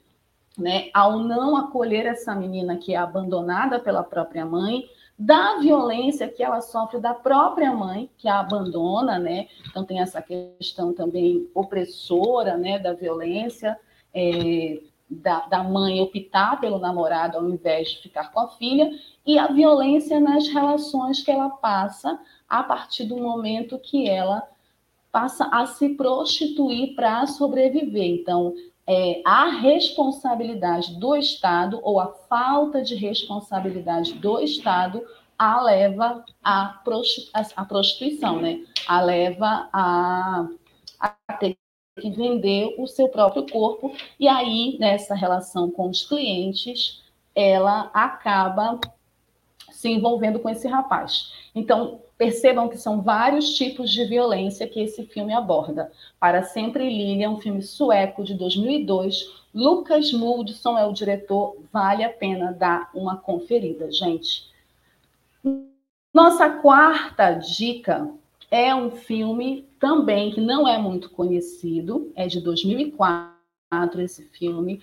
[0.57, 4.87] né, ao não acolher essa menina que é abandonada pela própria mãe,
[5.17, 9.47] da violência que ela sofre da própria mãe, que a abandona, né?
[9.69, 13.79] Então tem essa questão também opressora, né, da violência,
[14.13, 18.89] é, da, da mãe optar pelo namorado ao invés de ficar com a filha,
[19.25, 24.47] e a violência nas relações que ela passa a partir do momento que ela
[25.11, 28.19] passa a se prostituir para sobreviver.
[28.19, 28.53] Então,
[28.87, 35.01] é, a responsabilidade do Estado ou a falta de responsabilidade do Estado
[35.37, 36.79] a leva à
[37.67, 38.63] prostituição, né?
[38.87, 40.47] A leva a,
[40.99, 41.57] a ter
[41.99, 47.03] que vender o seu próprio corpo e aí nessa relação com os clientes
[47.35, 48.79] ela acaba
[49.71, 51.33] se envolvendo com esse rapaz.
[51.53, 55.91] Então, percebam que são vários tipos de violência que esse filme aborda.
[56.17, 59.43] Para Sempre Lilian, um filme sueco de 2002.
[59.53, 64.49] Lucas Muldson é o diretor, vale a pena dar uma conferida, gente.
[66.13, 68.09] Nossa quarta dica
[68.49, 73.33] é um filme também que não é muito conhecido, é de 2004
[73.99, 74.81] esse filme,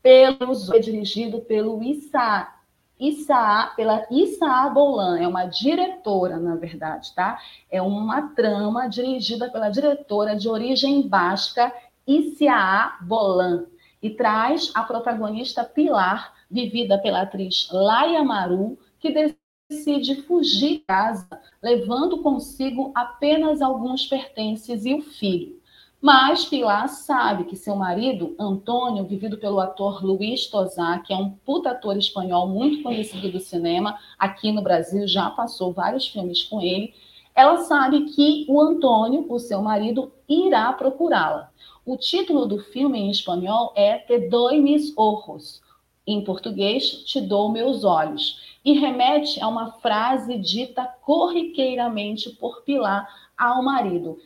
[0.00, 2.59] pelos, é dirigido pelo Issa,
[3.00, 7.40] Issa, pela Issa Bolan, é uma diretora, na verdade, tá?
[7.70, 11.72] É uma trama dirigida pela diretora de origem basca,
[12.06, 13.66] Issa Bolan,
[14.02, 19.34] e traz a protagonista Pilar, vivida pela atriz Laia Maru, que
[19.70, 21.28] decide fugir de casa,
[21.62, 25.59] levando consigo apenas alguns pertences e o filho.
[26.02, 31.30] Mas Pilar sabe que seu marido, Antônio, vivido pelo ator Luiz Tosar, que é um
[31.30, 36.62] puta ator espanhol muito conhecido do cinema, aqui no Brasil já passou vários filmes com
[36.62, 36.94] ele,
[37.34, 41.50] ela sabe que o Antônio, o seu marido, irá procurá-la.
[41.84, 45.60] O título do filme em espanhol é Te doy mis ojos.
[46.06, 48.58] Em português, Te dou meus olhos.
[48.64, 54.18] E remete a uma frase dita corriqueiramente por Pilar ao marido.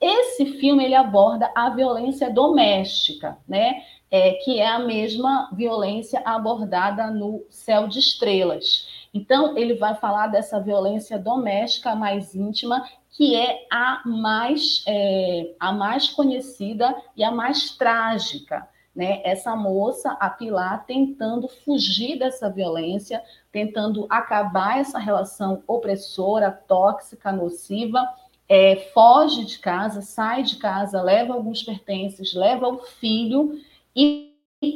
[0.00, 3.82] Esse filme ele aborda a violência doméstica, né?
[4.10, 8.88] É, que é a mesma violência abordada no Céu de Estrelas.
[9.12, 15.72] Então, ele vai falar dessa violência doméstica mais íntima, que é a mais, é, a
[15.72, 18.66] mais conhecida e a mais trágica.
[18.94, 19.20] Né?
[19.24, 23.22] Essa moça, a Pilar, tentando fugir dessa violência,
[23.52, 28.08] tentando acabar essa relação opressora, tóxica, nociva,
[28.48, 33.60] é, foge de casa, sai de casa, leva alguns pertences, leva o filho
[33.94, 34.26] e,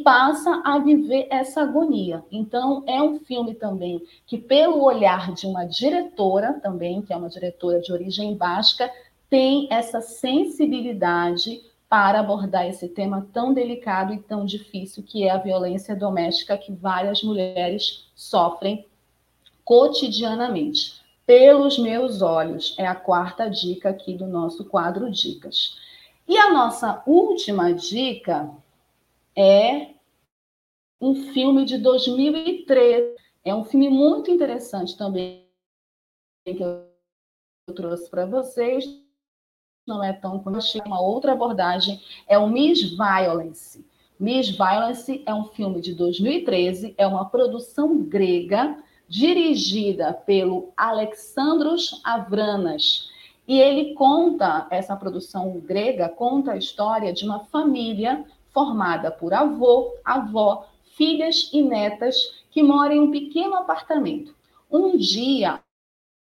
[0.05, 2.25] passa a viver essa agonia.
[2.31, 7.29] Então, é um filme também que, pelo olhar de uma diretora também, que é uma
[7.29, 8.89] diretora de origem basca,
[9.29, 15.39] tem essa sensibilidade para abordar esse tema tão delicado e tão difícil que é a
[15.39, 18.87] violência doméstica que várias mulheres sofrem
[19.65, 21.02] cotidianamente
[21.33, 22.77] pelos meus olhos.
[22.79, 25.79] É a quarta dica aqui do nosso quadro Dicas.
[26.29, 28.51] E a nossa última dica
[29.35, 29.95] é
[31.01, 33.17] um filme de 2013.
[33.43, 35.47] É um filme muito interessante também
[36.45, 36.85] que eu
[37.75, 38.85] trouxe para vocês.
[39.87, 43.83] Não é tão conhecido, uma outra abordagem é o Miss Violence.
[44.21, 48.77] Miss Violence é um filme de 2013, é uma produção grega
[49.13, 53.11] dirigida pelo Alexandros Avranas.
[53.47, 59.95] E ele conta, essa produção grega conta a história de uma família formada por avô,
[60.03, 62.17] avó, filhas e netas
[62.51, 64.35] que moram em um pequeno apartamento.
[64.71, 65.61] Um dia,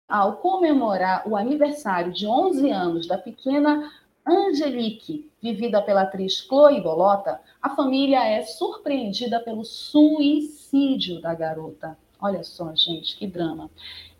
[0.10, 3.92] ao comemorar o aniversário de 11 anos da pequena
[4.26, 11.96] Angelique, vivida pela atriz Chloe Bolota, a família é surpreendida pelo suicídio da garota.
[12.22, 13.68] Olha só, gente, que drama.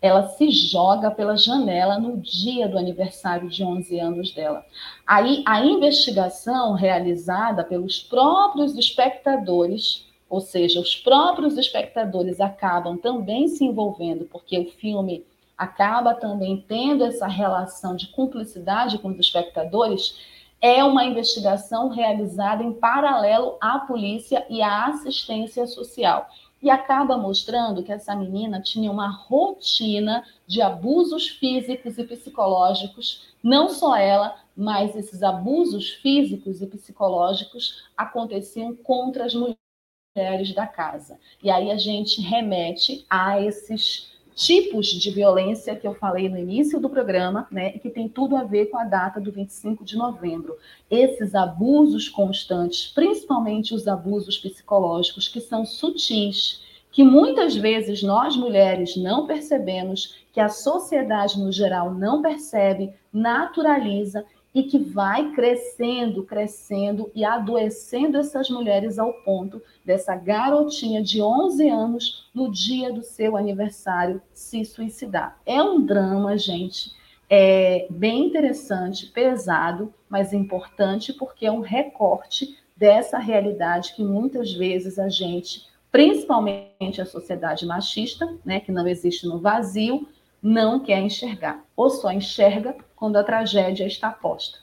[0.00, 4.66] Ela se joga pela janela no dia do aniversário de 11 anos dela.
[5.06, 13.64] Aí, a investigação realizada pelos próprios espectadores, ou seja, os próprios espectadores acabam também se
[13.64, 15.24] envolvendo, porque o filme
[15.56, 20.18] acaba também tendo essa relação de cumplicidade com os espectadores,
[20.60, 26.28] é uma investigação realizada em paralelo à polícia e à assistência social
[26.62, 33.68] e acaba mostrando que essa menina tinha uma rotina de abusos físicos e psicológicos, não
[33.68, 41.18] só ela, mas esses abusos físicos e psicológicos aconteciam contra as mulheres da casa.
[41.42, 46.80] E aí a gente remete a esses tipos de violência que eu falei no início
[46.80, 50.56] do programa, né, que tem tudo a ver com a data do 25 de novembro.
[50.90, 58.96] Esses abusos constantes, principalmente os abusos psicológicos, que são sutis, que muitas vezes nós mulheres
[58.96, 64.24] não percebemos, que a sociedade no geral não percebe, naturaliza
[64.54, 71.68] e que vai crescendo, crescendo e adoecendo essas mulheres ao ponto dessa garotinha de 11
[71.68, 75.38] anos, no dia do seu aniversário, se suicidar.
[75.46, 76.90] É um drama, gente,
[77.30, 84.98] é bem interessante, pesado, mas importante porque é um recorte dessa realidade que muitas vezes
[84.98, 90.06] a gente, principalmente a sociedade machista, né, que não existe no vazio,
[90.42, 94.58] não quer enxergar, ou só enxerga quando a tragédia está posta.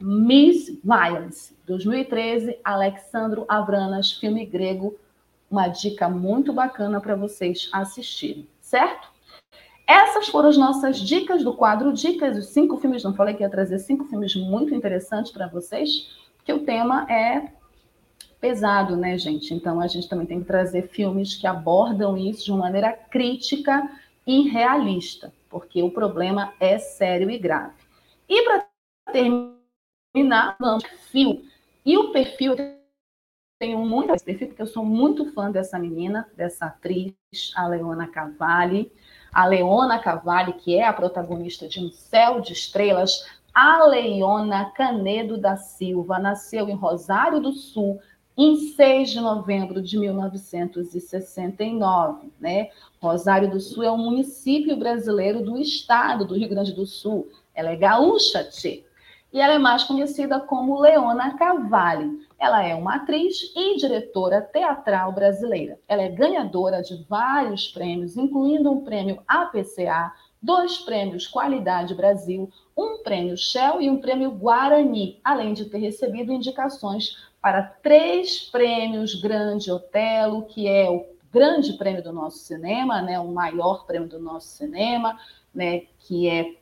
[0.00, 4.98] Miss Violence, 2013, Alexandro Avranas, filme grego,
[5.50, 9.10] uma dica muito bacana para vocês assistirem, certo?
[9.86, 13.50] Essas foram as nossas dicas do quadro Dicas, os cinco filmes, não falei que ia
[13.50, 16.08] trazer cinco filmes muito interessantes para vocês,
[16.38, 17.52] porque o tema é
[18.40, 19.52] pesado, né, gente?
[19.52, 23.86] Então a gente também tem que trazer filmes que abordam isso de uma maneira crítica
[24.26, 27.74] e realista, porque o problema é sério e grave.
[28.28, 28.66] E para
[29.12, 31.44] terminar, vamos perfil.
[31.84, 32.76] E o perfil, eu
[33.58, 37.14] tenho muito esse perfil, porque eu sou muito fã dessa menina, dessa atriz,
[37.54, 38.92] a Leona Cavalli.
[39.32, 45.38] A Leona Cavalli, que é a protagonista de Um Céu de Estrelas, a Leona Canedo
[45.38, 48.00] da Silva nasceu em Rosário do Sul
[48.36, 52.30] em 6 de novembro de 1969.
[52.38, 52.68] Né?
[53.00, 57.28] Rosário do Sul é um município brasileiro do estado do Rio Grande do Sul.
[57.54, 58.84] Ela é gaúcha, tchê.
[59.32, 62.26] E ela é mais conhecida como Leona Cavalli.
[62.38, 65.78] Ela é uma atriz e diretora teatral brasileira.
[65.88, 73.02] Ela é ganhadora de vários prêmios, incluindo um prêmio APCA, dois prêmios Qualidade Brasil, um
[73.02, 77.16] prêmio Shell e um prêmio Guarani, além de ter recebido indicações
[77.46, 83.28] para três prêmios Grande Otelo, que é o grande prêmio do nosso cinema, né, o
[83.28, 85.16] maior prêmio do nosso cinema,
[85.54, 86.56] né, que é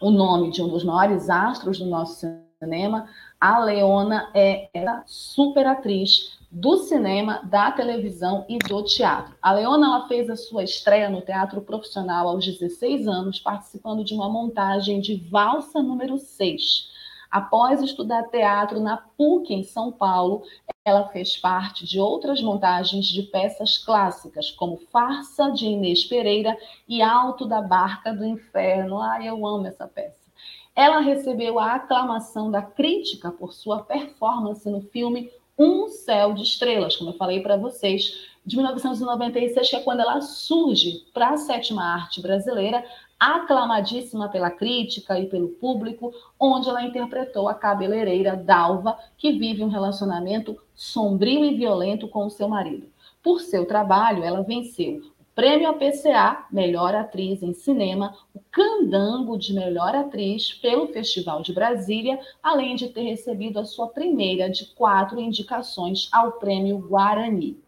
[0.00, 2.26] o nome de um dos maiores astros do nosso
[2.58, 3.08] cinema.
[3.40, 9.36] A Leona é, é super atriz, do cinema, da televisão e do teatro.
[9.40, 14.14] A Leona ela fez a sua estreia no teatro profissional aos 16 anos, participando de
[14.14, 16.95] uma montagem de Valsa número 6.
[17.30, 20.42] Após estudar teatro na PUC em São Paulo,
[20.84, 26.56] ela fez parte de outras montagens de peças clássicas, como Farsa de Inês Pereira
[26.88, 29.00] e Alto da Barca do Inferno.
[29.00, 30.26] Ai, eu amo essa peça.
[30.74, 36.96] Ela recebeu a aclamação da crítica por sua performance no filme um Céu de Estrelas,
[36.96, 41.82] como eu falei para vocês, de 1996, que é quando ela surge para a sétima
[41.82, 42.84] arte brasileira,
[43.18, 49.68] aclamadíssima pela crítica e pelo público, onde ela interpretou a cabeleireira Dalva, que vive um
[49.68, 52.86] relacionamento sombrio e violento com o seu marido.
[53.22, 55.02] Por seu trabalho, ela venceu
[55.36, 62.18] Prêmio APCA, Melhor Atriz em Cinema, o Candango de Melhor Atriz pelo Festival de Brasília,
[62.42, 67.60] além de ter recebido a sua primeira de quatro indicações ao Prêmio Guarani.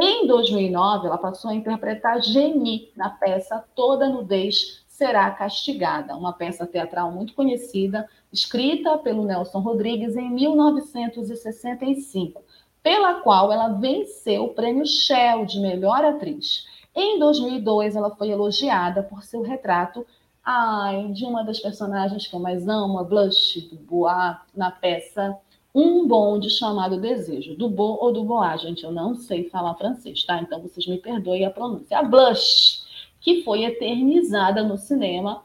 [0.00, 6.66] Em 2009, ela passou a interpretar Geni na peça Toda Nudez Será Castigada, uma peça
[6.66, 12.42] teatral muito conhecida, escrita pelo Nelson Rodrigues em 1965,
[12.82, 16.66] pela qual ela venceu o Prêmio Shell de Melhor Atriz.
[16.94, 20.06] Em 2002, ela foi elogiada por seu retrato
[20.44, 25.34] ai, de uma das personagens que eu mais amo, a Blush, do Bois, na peça
[25.74, 30.24] Um Bonde Chamado Desejo, do Bo ou do Bois, gente, eu não sei falar francês,
[30.24, 30.42] tá?
[30.42, 31.98] Então vocês me perdoem a pronúncia.
[31.98, 32.89] A Blush,
[33.20, 35.44] que foi eternizada no cinema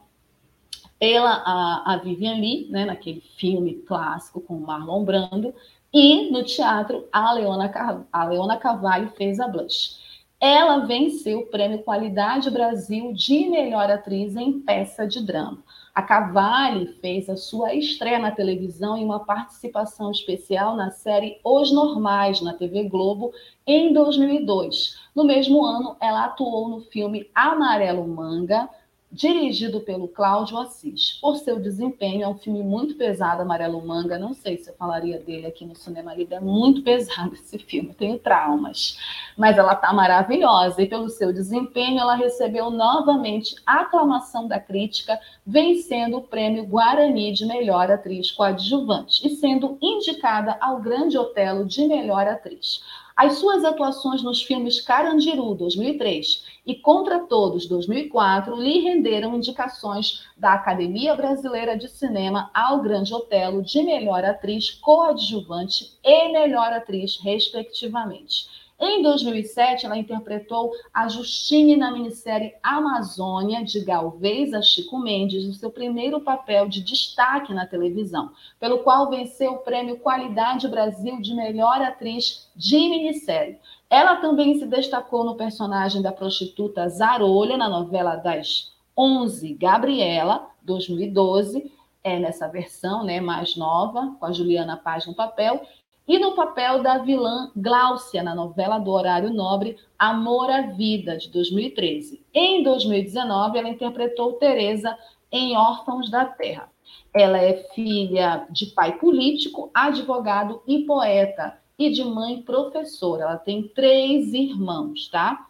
[0.97, 5.53] pela a, a Vivian Lee, né, naquele filme clássico com Marlon Brando,
[5.93, 7.71] e no teatro a Leona,
[8.11, 10.04] a Leona Cavalli fez a Blush.
[10.39, 15.63] Ela venceu o Prêmio Qualidade Brasil de Melhor Atriz em Peça de Drama.
[15.93, 21.71] A Cavalli fez a sua estreia na televisão em uma participação especial na série Os
[21.71, 23.31] Normais, na TV Globo,
[23.65, 24.97] em 2002.
[25.15, 28.69] No mesmo ano, ela atuou no filme Amarelo Manga,
[29.15, 31.13] dirigido pelo Cláudio Assis.
[31.21, 34.19] Por seu desempenho, é um filme muito pesado, Amarelo Manga.
[34.19, 37.93] Não sei se eu falaria dele aqui no Cinema Livre, é muito pesado esse filme,
[37.93, 38.97] tenho traumas.
[39.37, 45.17] Mas ela está maravilhosa e pelo seu desempenho, ela recebeu novamente aclamação da crítica,
[45.47, 51.87] vencendo o prêmio Guarani de melhor atriz coadjuvante e sendo indicada ao Grande Otelo de
[51.87, 52.81] melhor atriz.
[53.15, 60.51] As suas atuações nos filmes Carandiru, 2003, e Contra Todos, 2004, lhe renderam indicações da
[60.51, 68.64] Academia Brasileira de Cinema ao Grande Otelo de melhor atriz coadjuvante e melhor atriz, respectivamente.
[68.77, 75.53] Em 2007, ela interpretou a Justine na minissérie Amazônia, de Galvez a Chico Mendes, no
[75.53, 81.33] seu primeiro papel de destaque na televisão, pelo qual venceu o prêmio Qualidade Brasil de
[81.33, 83.59] Melhor Atriz de Minissérie.
[83.89, 91.71] Ela também se destacou no personagem da prostituta Zarolha, na novela das 11, Gabriela, 2012,
[92.03, 95.65] é nessa versão né, mais nova, com a Juliana Paz no papel,
[96.07, 101.29] e no papel da vilã Gláucia, na novela do Horário Nobre Amor à Vida, de
[101.29, 102.23] 2013.
[102.33, 104.97] Em 2019, ela interpretou Teresa
[105.31, 106.69] em Órfãos da Terra.
[107.13, 113.23] Ela é filha de pai político, advogado e poeta, e de mãe professora.
[113.23, 115.47] Ela tem três irmãos, tá?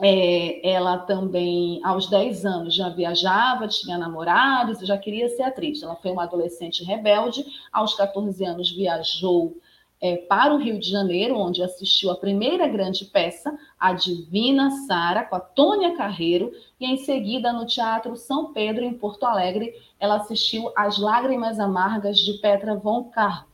[0.00, 5.82] É, ela também, aos 10 anos, já viajava, tinha namorados já queria ser atriz.
[5.82, 7.44] Ela foi uma adolescente rebelde.
[7.72, 9.56] Aos 14 anos, viajou
[10.04, 15.24] é, para o Rio de Janeiro, onde assistiu a primeira grande peça, A Divina Sara,
[15.24, 20.16] com a Tônia Carreiro, e em seguida no Teatro São Pedro, em Porto Alegre, ela
[20.16, 23.46] assistiu As Lágrimas Amargas de Petra von Kar,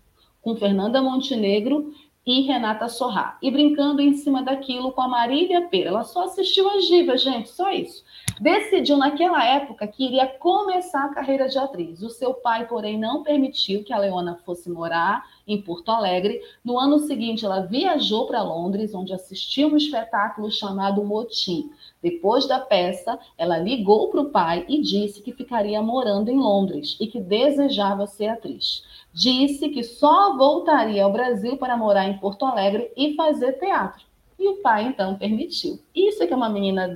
[0.42, 1.94] com Fernanda Montenegro
[2.26, 3.38] e Renata Sorrá.
[3.40, 5.90] E brincando em cima daquilo com a Marília Pera.
[5.90, 8.02] Ela só assistiu a Giva, gente, só isso.
[8.40, 12.00] Decidiu naquela época que iria começar a carreira de atriz.
[12.00, 16.40] O seu pai, porém, não permitiu que a Leona fosse morar em Porto Alegre.
[16.64, 21.70] No ano seguinte, ela viajou para Londres, onde assistiu um espetáculo chamado Motim.
[22.02, 26.96] Depois da peça, ela ligou para o pai e disse que ficaria morando em Londres
[26.98, 28.82] e que desejava ser atriz.
[29.12, 34.02] Disse que só voltaria ao Brasil para morar em Porto Alegre e fazer teatro.
[34.38, 35.78] E o pai então permitiu.
[35.94, 36.88] Isso é que é uma menina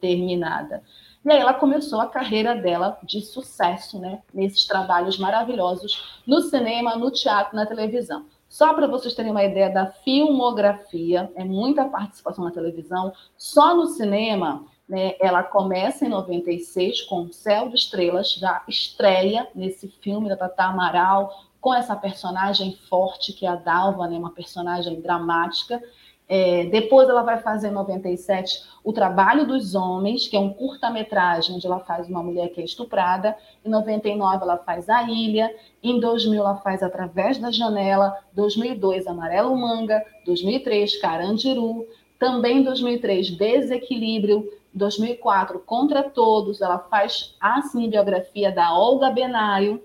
[0.00, 0.82] determinada.
[1.24, 4.20] E aí ela começou a carreira dela de sucesso, né?
[4.32, 8.26] Nesses trabalhos maravilhosos no cinema, no teatro, na televisão.
[8.48, 13.12] Só para vocês terem uma ideia da filmografia, é muita participação na televisão.
[13.36, 19.88] Só no cinema, né, ela começa em 96 com Céu de Estrelas, já estreia nesse
[19.88, 25.00] filme da Tata Amaral, com essa personagem forte que é a Dalva, né, uma personagem
[25.00, 25.82] dramática.
[26.28, 31.54] É, depois ela vai fazer em 97 O Trabalho dos Homens, que é um curta-metragem
[31.54, 33.36] onde ela faz uma mulher que é estuprada.
[33.64, 35.54] Em 99 ela faz A Ilha.
[35.82, 38.16] Em 2000 ela faz Através da Janela.
[38.32, 40.04] 2002 Amarelo Manga.
[40.24, 41.86] 2003 Carandiru.
[42.18, 44.50] Também em 2003 Desequilíbrio.
[44.74, 46.60] 2004 Contra Todos.
[46.60, 49.80] Ela faz a cinebiografia da Olga Benário.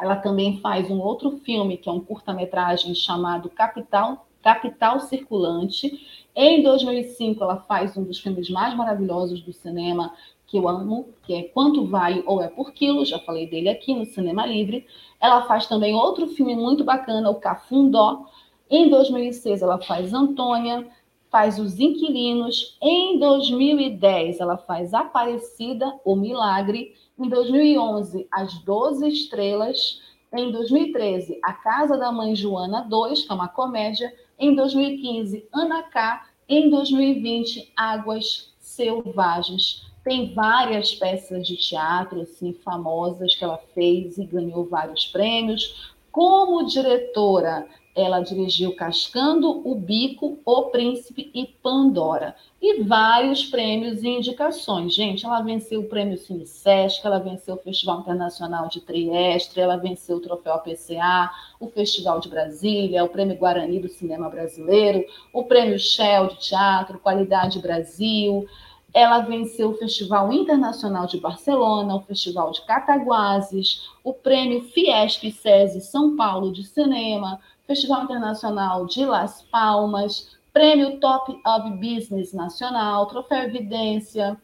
[0.00, 6.06] Ela também faz um outro filme que é um curta-metragem chamado Capital Capital Circulante.
[6.32, 10.12] Em 2005, ela faz um dos filmes mais maravilhosos do cinema
[10.46, 13.92] que eu amo, que é Quanto Vai ou É por Quilo, já falei dele aqui
[13.92, 14.86] no Cinema Livre.
[15.20, 18.26] Ela faz também outro filme muito bacana, o Cafundó.
[18.70, 20.86] Em 2006, ela faz Antônia,
[21.28, 22.78] faz Os Inquilinos.
[22.80, 26.94] Em 2010, ela faz Aparecida, o Milagre.
[27.18, 30.00] Em 2011, As Doze Estrelas.
[30.32, 34.14] Em 2013, A Casa da Mãe Joana 2, que é uma comédia.
[34.38, 36.26] Em 2015, Ana K.
[36.48, 39.86] Em 2020, Águas Selvagens.
[40.04, 45.94] Tem várias peças de teatro assim famosas que ela fez e ganhou vários prêmios.
[46.12, 52.36] Como diretora, ela dirigiu Cascando o Bico, O Príncipe e Pandora.
[52.60, 54.94] E vários prêmios e indicações.
[54.94, 59.76] Gente, ela venceu o prêmio Cine Sesc, ela venceu o Festival Internacional de Trieste, ela
[59.76, 65.02] venceu o Troféu APCA, o Festival de Brasília, o Prêmio Guarani do Cinema Brasileiro,
[65.32, 68.46] o Prêmio Shell de Teatro, Qualidade Brasil.
[68.92, 75.80] Ela venceu o Festival Internacional de Barcelona, o Festival de Cataguases, o Prêmio Fiesp SESI
[75.80, 83.42] São Paulo de Cinema, Festival Internacional de Las Palmas, Prêmio Top of Business Nacional, Troféu
[83.42, 84.40] Evidência,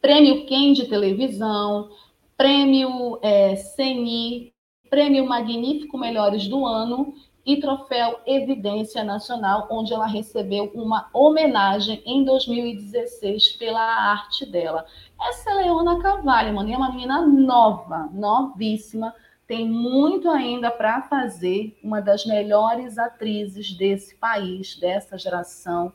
[0.00, 1.90] Prêmio Quem de Televisão,
[2.36, 4.52] Prêmio é, CNI,
[4.88, 7.14] Prêmio Magnífico Melhores do Ano
[7.44, 14.84] e Troféu Evidência Nacional, onde ela recebeu uma homenagem em 2016 pela arte dela.
[15.20, 19.14] Essa é Leona Cavalli, mano, é uma menina nova, novíssima,
[19.46, 25.92] tem muito ainda para fazer, uma das melhores atrizes desse país, dessa geração,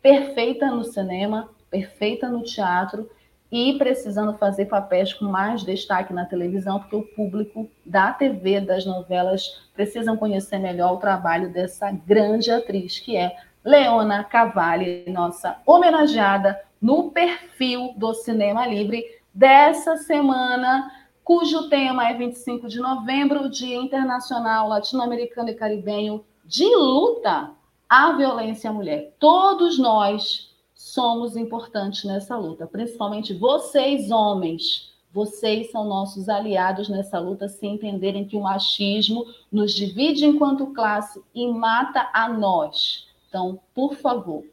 [0.00, 3.10] perfeita no cinema, perfeita no teatro
[3.52, 8.86] e precisando fazer papéis com mais destaque na televisão, porque o público da TV, das
[8.86, 16.58] novelas, precisam conhecer melhor o trabalho dessa grande atriz, que é Leona Cavalli, nossa homenageada
[16.80, 19.04] no perfil do Cinema Livre
[19.34, 20.90] dessa semana
[21.28, 27.50] cujo tema é 25 de novembro, Dia Internacional Latino-Americano e Caribenho de Luta
[27.86, 29.14] à Violência à Mulher.
[29.18, 34.94] Todos nós somos importantes nessa luta, principalmente vocês, homens.
[35.12, 41.22] Vocês são nossos aliados nessa luta, se entenderem que o machismo nos divide enquanto classe
[41.34, 43.06] e mata a nós.
[43.28, 44.44] Então, por favor,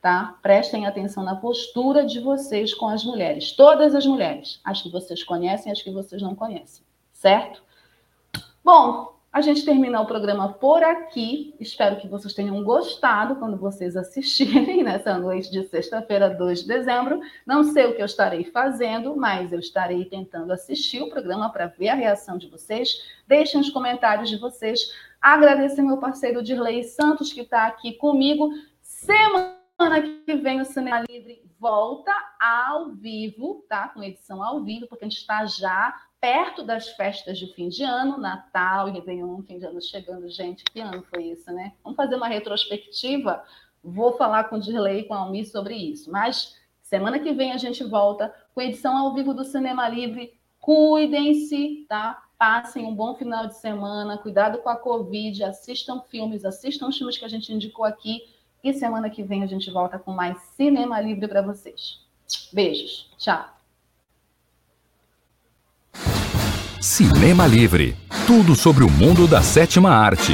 [0.00, 0.38] tá?
[0.42, 5.22] Prestem atenção na postura de vocês com as mulheres, todas as mulheres, as que vocês
[5.22, 7.62] conhecem, as que vocês não conhecem, certo?
[8.64, 11.54] Bom, a gente termina o programa por aqui.
[11.60, 17.20] Espero que vocês tenham gostado quando vocês assistirem nessa noite de sexta-feira, 2 de dezembro.
[17.46, 21.66] Não sei o que eu estarei fazendo, mas eu estarei tentando assistir o programa para
[21.66, 23.02] ver a reação de vocês.
[23.26, 24.92] Deixem os comentários de vocês.
[25.20, 28.50] Agradecer meu parceiro Dirley Santos, que está aqui comigo.
[28.82, 33.86] Semana Semana que vem o Cinema Livre volta ao vivo, tá?
[33.86, 37.84] Com edição ao vivo, porque a gente está já perto das festas de fim de
[37.84, 40.28] ano, Natal e Réveillon, fim de ano chegando.
[40.28, 41.74] Gente, que ano foi isso, né?
[41.84, 43.44] Vamos fazer uma retrospectiva?
[43.80, 46.10] Vou falar com o Dirley e com a Almi sobre isso.
[46.10, 50.36] Mas semana que vem a gente volta com edição ao vivo do Cinema Livre.
[50.58, 52.20] Cuidem-se, tá?
[52.36, 57.16] Passem um bom final de semana, cuidado com a Covid, assistam filmes, assistam os filmes
[57.16, 58.36] que a gente indicou aqui.
[58.62, 62.00] E semana que vem a gente volta com mais Cinema Livre para vocês.
[62.52, 63.10] Beijos.
[63.16, 63.44] Tchau.
[66.80, 67.96] Cinema Livre.
[68.26, 70.32] Tudo sobre o mundo da sétima arte.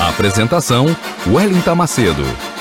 [0.00, 0.86] Apresentação:
[1.26, 2.55] Wellington Macedo.